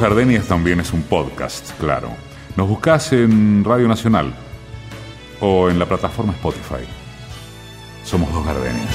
Gardenias 0.00 0.46
también 0.46 0.80
es 0.80 0.92
un 0.94 1.02
podcast, 1.02 1.72
claro. 1.78 2.10
Nos 2.56 2.66
buscas 2.66 3.12
en 3.12 3.62
Radio 3.64 3.86
Nacional 3.86 4.32
o 5.40 5.68
en 5.68 5.78
la 5.78 5.84
plataforma 5.84 6.32
Spotify. 6.32 6.84
Somos 8.02 8.32
Dos 8.32 8.46
Gardenias. 8.46 8.94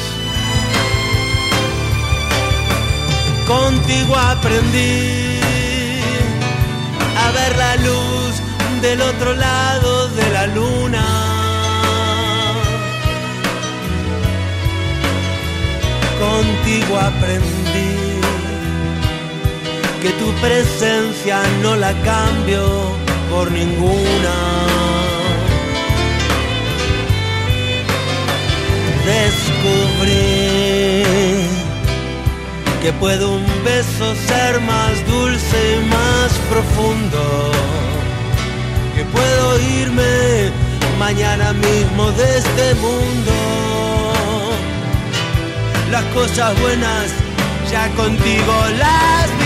Contigo 3.47 4.15
aprendí 4.15 5.39
a 7.17 7.31
ver 7.31 7.55
la 7.55 7.75
luz 7.77 8.81
del 8.81 9.01
otro 9.01 9.33
lado 9.35 10.07
de 10.09 10.29
la 10.31 10.47
luna. 10.47 11.05
Contigo 16.19 16.97
aprendí 16.97 18.04
que 20.05 20.11
tu 20.23 20.31
presencia 20.33 21.41
no 21.63 21.75
la 21.75 21.91
cambio 22.03 22.63
por 23.31 23.51
ninguna. 23.51 24.35
Descubrí 29.13 31.03
que 32.83 32.93
puede 32.99 33.25
un 33.25 33.45
beso 33.63 34.05
ser 34.27 34.61
más 34.61 34.93
dulce 35.07 35.57
y 35.75 35.79
más 35.97 36.29
profundo. 36.51 37.23
Que 38.95 39.03
puedo 39.05 39.59
irme 39.81 40.51
mañana 40.99 41.53
mismo 41.53 42.11
de 42.11 42.37
este 42.37 42.75
mundo. 42.75 43.33
Las 45.89 46.03
cosas 46.17 46.49
buenas 46.61 47.05
ya 47.71 47.89
contigo 47.95 48.53
las 48.77 49.27
viví. 49.39 49.44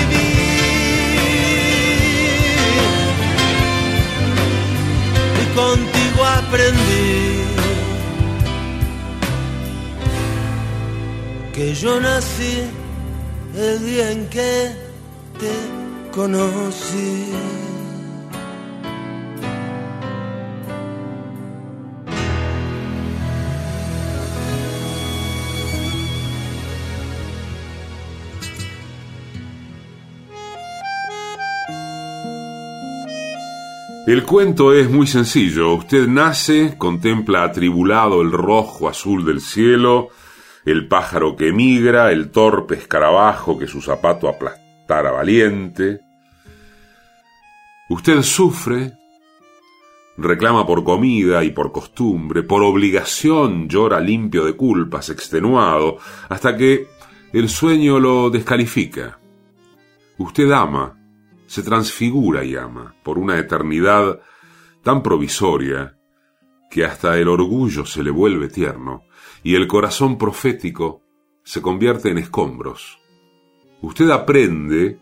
Contigo 5.55 6.25
aprendí 6.25 7.43
que 11.53 11.73
yo 11.75 11.99
nací 11.99 12.63
el 13.55 13.85
día 13.85 14.11
en 14.11 14.27
que 14.27 14.71
te 15.39 15.53
conocí. 16.11 17.68
El 34.09 34.23
cuento 34.23 34.73
es 34.73 34.89
muy 34.89 35.05
sencillo. 35.05 35.75
Usted 35.75 36.07
nace, 36.07 36.73
contempla 36.79 37.43
atribulado 37.43 38.23
el 38.23 38.31
rojo 38.31 38.89
azul 38.89 39.23
del 39.23 39.39
cielo, 39.39 40.07
el 40.65 40.87
pájaro 40.87 41.35
que 41.35 41.49
emigra, 41.49 42.11
el 42.11 42.31
torpe 42.31 42.73
escarabajo 42.73 43.59
que 43.59 43.67
su 43.67 43.83
zapato 43.83 44.27
aplastara 44.27 45.11
valiente. 45.11 45.99
Usted 47.87 48.23
sufre, 48.23 48.93
reclama 50.17 50.65
por 50.65 50.83
comida 50.83 51.43
y 51.43 51.51
por 51.51 51.71
costumbre, 51.71 52.41
por 52.41 52.63
obligación 52.63 53.69
llora 53.69 53.99
limpio 53.99 54.43
de 54.43 54.55
culpas, 54.55 55.09
extenuado, 55.09 55.99
hasta 56.29 56.57
que 56.57 56.87
el 57.31 57.47
sueño 57.47 57.99
lo 57.99 58.31
descalifica. 58.31 59.19
Usted 60.17 60.49
ama, 60.49 60.98
se 61.49 61.63
transfigura 61.63 62.43
y 62.43 62.55
ama 62.55 62.93
por 63.01 63.17
una 63.17 63.39
eternidad 63.39 64.21
tan 64.83 65.01
provisoria 65.01 65.97
que 66.69 66.85
hasta 66.85 67.17
el 67.17 67.27
orgullo 67.27 67.87
se 67.87 68.03
le 68.03 68.11
vuelve 68.11 68.49
tierno 68.49 69.01
y 69.41 69.55
el 69.55 69.65
corazón 69.65 70.19
profético 70.19 71.01
se 71.43 71.59
convierte 71.59 72.11
en 72.11 72.19
escombros. 72.19 72.99
Usted 73.81 74.11
aprende 74.11 74.99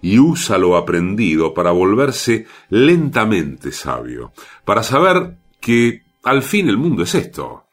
y 0.00 0.18
usa 0.18 0.56
lo 0.56 0.78
aprendido 0.78 1.52
para 1.52 1.70
volverse 1.70 2.46
lentamente 2.70 3.70
sabio, 3.70 4.32
para 4.64 4.82
saber 4.82 5.36
que 5.60 6.04
al 6.24 6.42
fin 6.42 6.70
el 6.70 6.78
mundo 6.78 7.02
es 7.02 7.14
esto. 7.14 7.66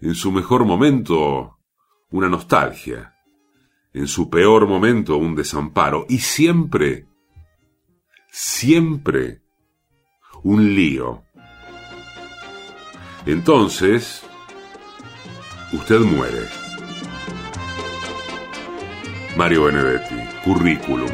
En 0.00 0.16
su 0.16 0.32
mejor 0.32 0.64
momento, 0.64 1.58
una 2.10 2.28
nostalgia, 2.28 3.14
en 3.92 4.08
su 4.08 4.28
peor 4.28 4.66
momento, 4.66 5.16
un 5.16 5.36
desamparo, 5.36 6.04
y 6.08 6.18
siempre 6.18 7.06
siempre 8.34 9.42
un 10.42 10.74
lío. 10.74 11.22
Entonces, 13.26 14.24
usted 15.72 16.00
muere. 16.00 16.48
Mario 19.36 19.64
Benedetti, 19.64 20.16
currículum. 20.44 21.08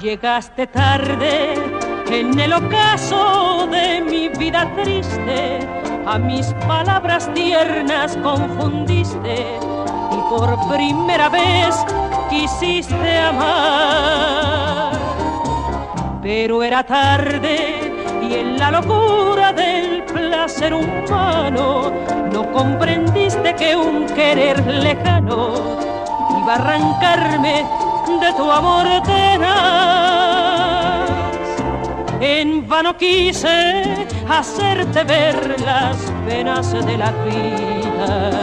Llegaste 0.00 0.66
tarde 0.68 1.54
en 2.10 2.38
el 2.40 2.54
ocaso 2.54 3.66
de 3.70 4.00
mi 4.00 4.30
vida 4.30 4.72
triste, 4.82 5.58
a 6.06 6.18
mis 6.18 6.46
palabras 6.66 7.32
tiernas 7.34 8.16
confundiste 8.22 9.75
por 10.28 10.68
primera 10.68 11.28
vez 11.28 11.74
quisiste 12.28 13.18
amar. 13.18 14.92
Pero 16.22 16.62
era 16.62 16.82
tarde 16.82 17.92
y 18.22 18.34
en 18.34 18.58
la 18.58 18.70
locura 18.72 19.52
del 19.52 20.02
placer 20.04 20.74
humano 20.74 21.92
no 22.32 22.52
comprendiste 22.52 23.54
que 23.54 23.76
un 23.76 24.06
querer 24.06 24.66
lejano 24.66 25.54
iba 26.40 26.52
a 26.52 26.56
arrancarme 26.56 27.64
de 28.20 28.32
tu 28.36 28.50
amor 28.50 28.86
tenaz. 29.04 29.96
En 32.20 32.66
vano 32.66 32.96
quise 32.96 34.06
hacerte 34.28 35.04
ver 35.04 35.60
las 35.60 35.96
penas 36.26 36.72
de 36.72 36.96
la 36.96 37.12
vida 37.12 38.35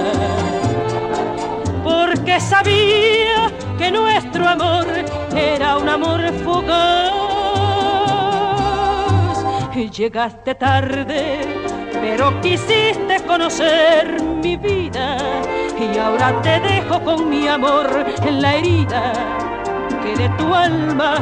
sabía 2.40 3.52
que 3.78 3.92
nuestro 3.92 4.48
amor 4.48 4.88
era 5.36 5.78
un 5.78 5.90
amor 5.90 6.22
fugaz. 6.44 7.14
Llegaste 9.92 10.56
tarde, 10.56 11.42
pero 12.02 12.42
quisiste 12.42 13.22
conocer 13.28 14.22
mi 14.44 14.56
vida. 14.58 15.18
Y 15.78 15.98
ahora 15.98 16.42
te 16.42 16.60
dejo 16.60 17.00
con 17.04 17.30
mi 17.30 17.48
amor 17.48 18.06
en 18.26 18.42
la 18.42 18.56
herida 18.56 19.14
que 20.04 20.16
de 20.16 20.30
tu 20.38 20.54
alma 20.54 21.16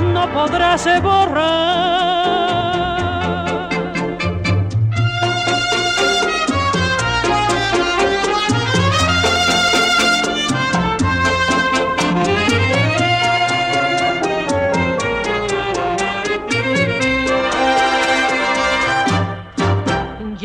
no 0.00 0.32
podrás 0.32 0.86
borrar. 1.02 2.23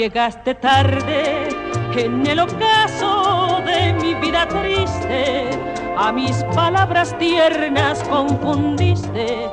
Llegaste 0.10 0.56
tarde 0.56 1.50
en 1.96 2.26
el 2.26 2.40
ocaso 2.40 3.62
de 3.64 3.94
mi 3.94 4.16
vida 4.16 4.48
triste, 4.48 5.52
a 5.96 6.12
mis 6.12 6.44
palabras 6.56 7.16
tiernas 7.20 8.04
confundiste 8.10 9.52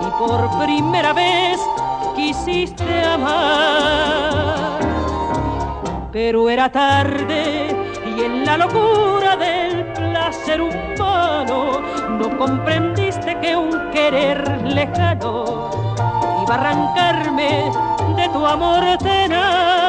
y 0.00 0.10
por 0.16 0.64
primera 0.64 1.12
vez 1.12 1.58
quisiste 2.14 3.02
amar. 3.02 4.78
Pero 6.12 6.50
era 6.50 6.70
tarde 6.70 7.66
y 8.16 8.20
en 8.20 8.44
la 8.44 8.58
locura 8.58 9.36
del 9.36 9.92
placer 9.92 10.60
humano 10.60 11.80
no 12.10 12.38
comprendiste 12.38 13.36
que 13.40 13.56
un 13.56 13.90
querer 13.90 14.62
lejano 14.62 15.68
iba 16.44 16.54
a 16.54 16.60
arrancarme 16.60 17.72
de 18.16 18.28
tu 18.28 18.46
amor 18.46 18.96
tenaz. 18.98 19.85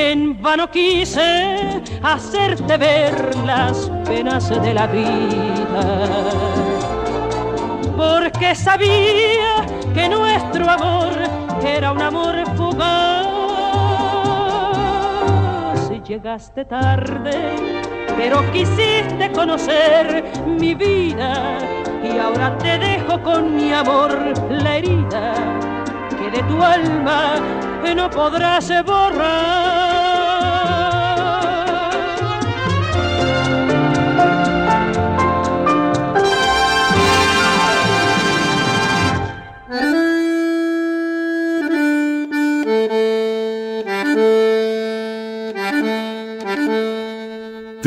En 0.00 0.40
vano 0.40 0.70
quise 0.70 1.82
hacerte 2.04 2.76
ver 2.76 3.34
las 3.44 3.90
penas 4.06 4.48
de 4.48 4.72
la 4.72 4.86
vida, 4.86 6.06
porque 7.96 8.54
sabía 8.54 9.66
que 9.92 10.08
nuestro 10.08 10.70
amor 10.70 11.10
era 11.66 11.90
un 11.90 12.00
amor 12.00 12.36
fugaz. 12.56 13.26
Y 15.90 16.00
llegaste 16.08 16.64
tarde, 16.64 17.56
pero 18.16 18.52
quisiste 18.52 19.32
conocer 19.34 20.22
mi 20.46 20.76
vida 20.76 21.58
y 22.04 22.16
ahora 22.18 22.56
te 22.58 22.78
dejo 22.78 23.20
con 23.24 23.56
mi 23.56 23.72
amor 23.72 24.16
la 24.48 24.76
herida 24.76 25.34
que 26.10 26.30
de 26.30 26.42
tu 26.44 26.62
alma 26.62 27.34
no 27.94 28.10
podrás 28.10 28.70
borrar. 28.84 29.77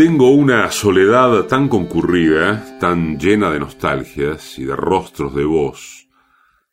Tengo 0.03 0.31
una 0.31 0.71
soledad 0.71 1.45
tan 1.45 1.69
concurrida, 1.69 2.79
tan 2.79 3.19
llena 3.19 3.51
de 3.51 3.59
nostalgias 3.59 4.57
y 4.57 4.65
de 4.65 4.75
rostros 4.75 5.35
de 5.35 5.45
voz, 5.45 6.09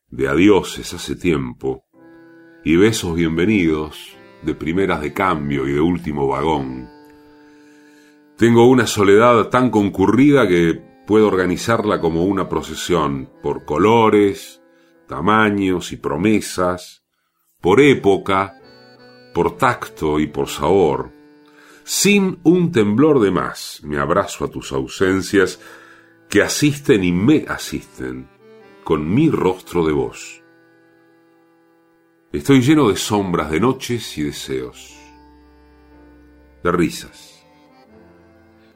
de 0.09 0.29
adioses 0.29 0.95
hace 0.95 1.15
tiempo, 1.15 1.85
y 2.65 2.77
besos 2.77 3.17
bienvenidos, 3.17 4.17
de 4.41 4.55
primeras 4.55 5.03
de 5.03 5.13
cambio 5.13 5.69
y 5.69 5.75
de 5.75 5.81
último 5.83 6.27
vagón. 6.27 6.89
Tengo 8.39 8.67
una 8.67 8.87
soledad 8.87 9.51
tan 9.51 9.69
concurrida 9.69 10.49
que 10.49 10.83
puedo 11.07 11.27
organizarla 11.29 12.01
como 12.01 12.25
una 12.25 12.49
procesión, 12.49 13.29
por 13.43 13.67
colores, 13.67 14.63
tamaños 15.07 15.93
y 15.93 15.99
promesas, 15.99 17.05
por 17.61 17.83
época, 17.83 18.55
por 19.35 19.59
tacto 19.59 20.19
y 20.19 20.29
por 20.29 20.49
sabor 20.49 21.18
sin 21.89 22.39
un 22.43 22.71
temblor 22.71 23.19
de 23.19 23.31
más, 23.31 23.81
me 23.83 23.97
abrazo 23.97 24.45
a 24.45 24.51
tus 24.51 24.73
ausencias 24.73 25.59
que 26.29 26.43
asisten 26.43 27.03
y 27.03 27.13
me 27.13 27.47
asisten 27.49 28.29
con 28.85 29.11
mi 29.11 29.31
rostro 29.31 29.87
de 29.87 29.95
voz. 29.95 30.45
Estoy 32.31 32.61
lleno 32.61 32.91
de 32.91 32.97
sombras, 32.97 33.51
de 33.51 33.61
noches 33.61 34.19
y 34.19 34.25
deseos, 34.25 34.99
de 36.63 36.73
risas 36.73 37.43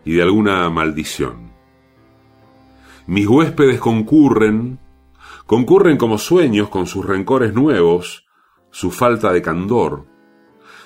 y 0.07 0.15
de 0.15 0.23
alguna 0.23 0.71
maldición. 0.71 1.53
Mis 3.07 3.27
huéspedes 3.27 3.79
concurren, 3.79 4.81
concurren 5.45 5.99
como 5.99 6.17
sueños 6.17 6.71
con 6.71 6.87
sus 6.87 7.05
rencores 7.05 7.53
nuevos, 7.53 8.27
su 8.71 8.91
falta 8.91 9.35
de 9.35 9.43
candor. 9.43 10.12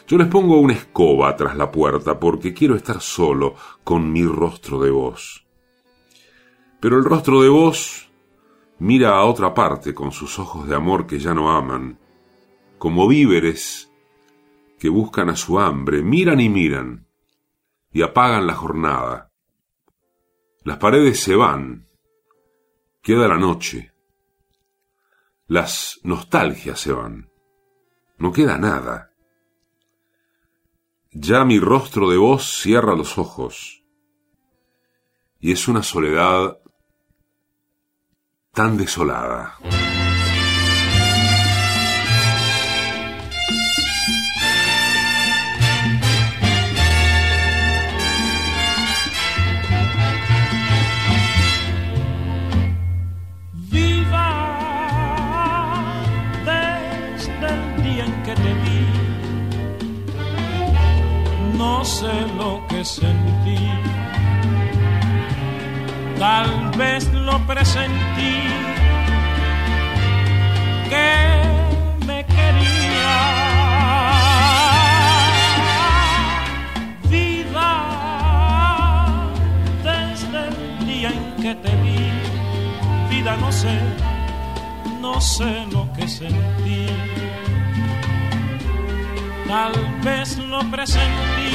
Yo 0.07 0.16
les 0.18 0.28
pongo 0.28 0.59
una 0.59 0.74
escoba 0.74 1.34
tras 1.34 1.57
la 1.57 1.72
puerta 1.72 2.20
porque 2.20 2.54
quiero 2.54 2.76
estar 2.76 3.00
solo 3.00 3.57
con 3.82 4.12
mi 4.12 4.24
rostro 4.24 4.80
de 4.80 4.90
voz. 4.90 5.44
Pero 6.80 6.98
el 6.98 7.04
rostro 7.04 7.42
de 7.42 7.48
voz 7.48 8.09
mira 8.78 9.16
a 9.16 9.24
otra 9.24 9.52
parte 9.52 9.94
con 9.94 10.12
sus 10.12 10.38
ojos 10.38 10.68
de 10.68 10.76
amor 10.76 11.07
que 11.09 11.18
ya 11.18 11.34
no 11.34 11.50
aman, 11.50 11.98
como 12.78 13.09
víveres 13.09 13.90
que 14.78 14.88
buscan 14.88 15.28
a 15.30 15.36
su 15.36 15.59
hambre, 15.59 16.02
miran 16.02 16.40
y 16.40 16.48
miran 16.48 17.09
y 17.90 18.02
apagan 18.02 18.46
la 18.46 18.54
jornada. 18.54 19.32
Las 20.62 20.78
paredes 20.78 21.18
se 21.18 21.34
van, 21.34 21.86
queda 23.02 23.26
la 23.26 23.38
noche, 23.38 23.92
las 25.48 25.98
nostalgias 26.04 26.78
se 26.78 26.92
van, 26.92 27.30
no 28.18 28.32
queda 28.32 28.59
nada. 28.59 29.15
Ya 31.18 31.46
mi 31.46 31.58
rostro 31.58 32.10
de 32.10 32.18
voz 32.18 32.44
cierra 32.60 32.94
los 32.94 33.16
ojos 33.16 33.82
y 35.40 35.50
es 35.50 35.66
una 35.66 35.82
soledad 35.82 36.58
tan 38.52 38.76
desolada. 38.76 39.56
Sentí. 62.87 63.59
Tal 66.18 66.70
vez 66.78 67.12
lo 67.12 67.39
presentí. 67.47 68.34
Que 70.93 71.12
me 72.07 72.24
quería. 72.24 73.16
Viva 77.11 77.72
desde 79.82 80.39
el 80.49 80.87
día 80.87 81.11
en 81.11 81.43
que 81.43 81.55
te 81.55 81.76
vi 81.82 82.37
vida 83.11 83.37
no 83.37 83.51
sé, 83.51 83.78
no 85.01 85.20
sé 85.20 85.66
lo 85.72 85.93
que 85.95 86.07
sentí. 86.09 86.87
Tal 89.49 89.72
vez 90.03 90.39
lo 90.39 90.61
presentí, 90.70 91.51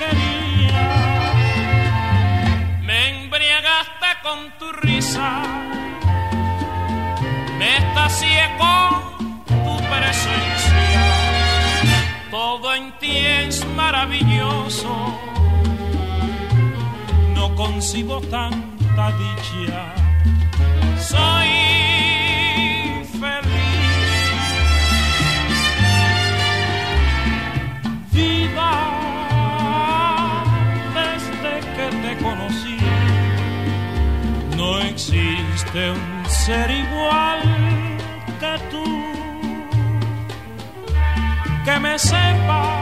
quería. 0.00 0.82
Me 2.88 2.98
embriagaste 3.16 4.10
con 4.22 4.38
tu 4.58 4.66
risa, 4.72 5.30
me 7.58 7.68
estacié 7.82 8.44
con 8.62 9.44
tu 9.44 9.76
presencia. 9.92 11.04
Todo 12.30 12.74
en 12.74 12.86
ti 12.98 13.16
es 13.16 13.64
maravilloso 13.76 14.90
no 17.40 17.54
concibo 17.54 18.20
tanta 18.20 19.12
dicha. 19.12 19.94
Existe 35.70 35.90
un 35.90 36.26
ser 36.28 36.70
igual 36.70 37.40
que 38.40 38.58
tú. 38.70 38.84
Que 41.64 41.78
me 41.78 41.98
sepa 41.98 42.79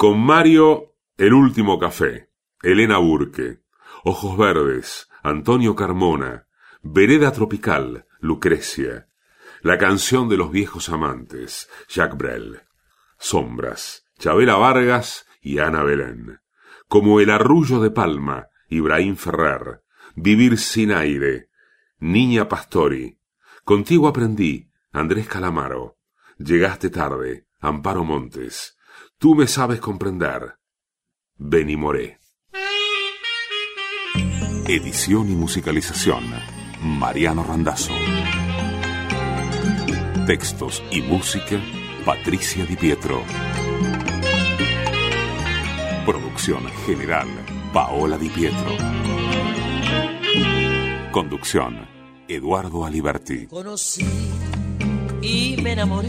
con 0.00 0.18
Mario, 0.18 0.94
El 1.18 1.34
Último 1.34 1.78
Café, 1.78 2.30
Elena 2.62 2.96
Burke, 2.96 3.60
Ojos 4.02 4.38
Verdes, 4.38 5.10
Antonio 5.22 5.76
Carmona, 5.76 6.46
Vereda 6.80 7.32
Tropical, 7.32 8.06
Lucrecia, 8.18 9.10
La 9.60 9.76
Canción 9.76 10.30
de 10.30 10.38
los 10.38 10.50
Viejos 10.50 10.88
Amantes, 10.88 11.68
Jacques 11.86 12.16
Brel, 12.16 12.62
Sombras, 13.18 14.06
Chabela 14.18 14.56
Vargas 14.56 15.26
y 15.42 15.58
Ana 15.58 15.82
Belén, 15.82 16.40
como 16.88 17.20
El 17.20 17.28
Arrullo 17.28 17.78
de 17.78 17.90
Palma, 17.90 18.46
Ibrahim 18.70 19.16
Ferrer, 19.16 19.82
Vivir 20.14 20.56
sin 20.56 20.92
aire, 20.92 21.50
Niña 21.98 22.48
Pastori, 22.48 23.18
Contigo 23.64 24.08
aprendí, 24.08 24.70
Andrés 24.92 25.28
Calamaro, 25.28 25.98
Llegaste 26.38 26.88
tarde, 26.88 27.48
Amparo 27.58 28.02
Montes, 28.02 28.78
Tú 29.22 29.34
me 29.34 29.46
sabes 29.46 29.80
comprender, 29.80 30.56
Beni 31.36 31.76
Moré. 31.76 32.20
Edición 34.66 35.28
y 35.30 35.34
musicalización, 35.34 36.24
Mariano 36.82 37.44
Randazzo. 37.44 37.92
Textos 40.26 40.82
y 40.90 41.02
música, 41.02 41.60
Patricia 42.06 42.64
Di 42.64 42.76
Pietro. 42.76 43.22
Producción 46.06 46.66
general, 46.86 47.28
Paola 47.74 48.16
Di 48.16 48.30
Pietro. 48.30 48.70
Conducción, 51.12 51.86
Eduardo 52.26 52.86
Aliberti. 52.86 53.48
conocí 53.48 54.02
y 55.20 55.58
me 55.60 55.72
enamoré 55.72 56.08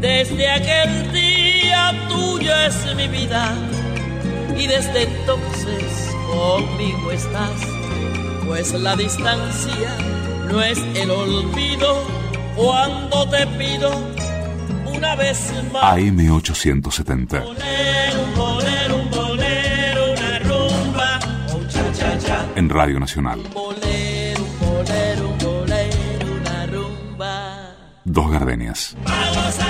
Desde 0.00 0.50
aquel 0.50 1.12
día 1.12 1.92
tuya 2.08 2.66
es 2.66 2.94
mi 2.94 3.08
vida 3.08 3.54
y 4.56 4.66
desde 4.66 5.02
entonces 5.04 6.14
conmigo 6.26 7.12
estás, 7.12 7.60
pues 8.46 8.72
la 8.74 8.96
distancia 8.96 9.96
no 10.48 10.62
es 10.62 10.78
el 10.94 11.10
olvido 11.10 12.02
cuando 12.54 13.28
te 13.30 13.46
pido 13.58 13.90
una 14.86 15.16
vez 15.16 15.52
más. 15.72 15.82
AM870. 15.82 17.42
Bolero, 17.42 18.22
un 18.22 18.34
bolero, 18.34 18.96
un 18.96 19.10
bolero, 19.10 20.12
una 20.12 20.38
rumba, 20.40 21.18
un 21.54 21.68
cha 21.68 21.92
cha 21.92 22.18
cha. 22.18 22.46
En 22.54 22.68
Radio 22.68 22.98
Nacional. 23.00 23.40
Bolero, 23.52 24.44
bolero, 24.60 25.28
bolero, 25.42 26.26
una 26.40 26.66
rumba. 26.66 27.74
Dos 28.04 28.30
gardenias. 28.30 28.96
Vamos 29.04 29.58
a 29.58 29.65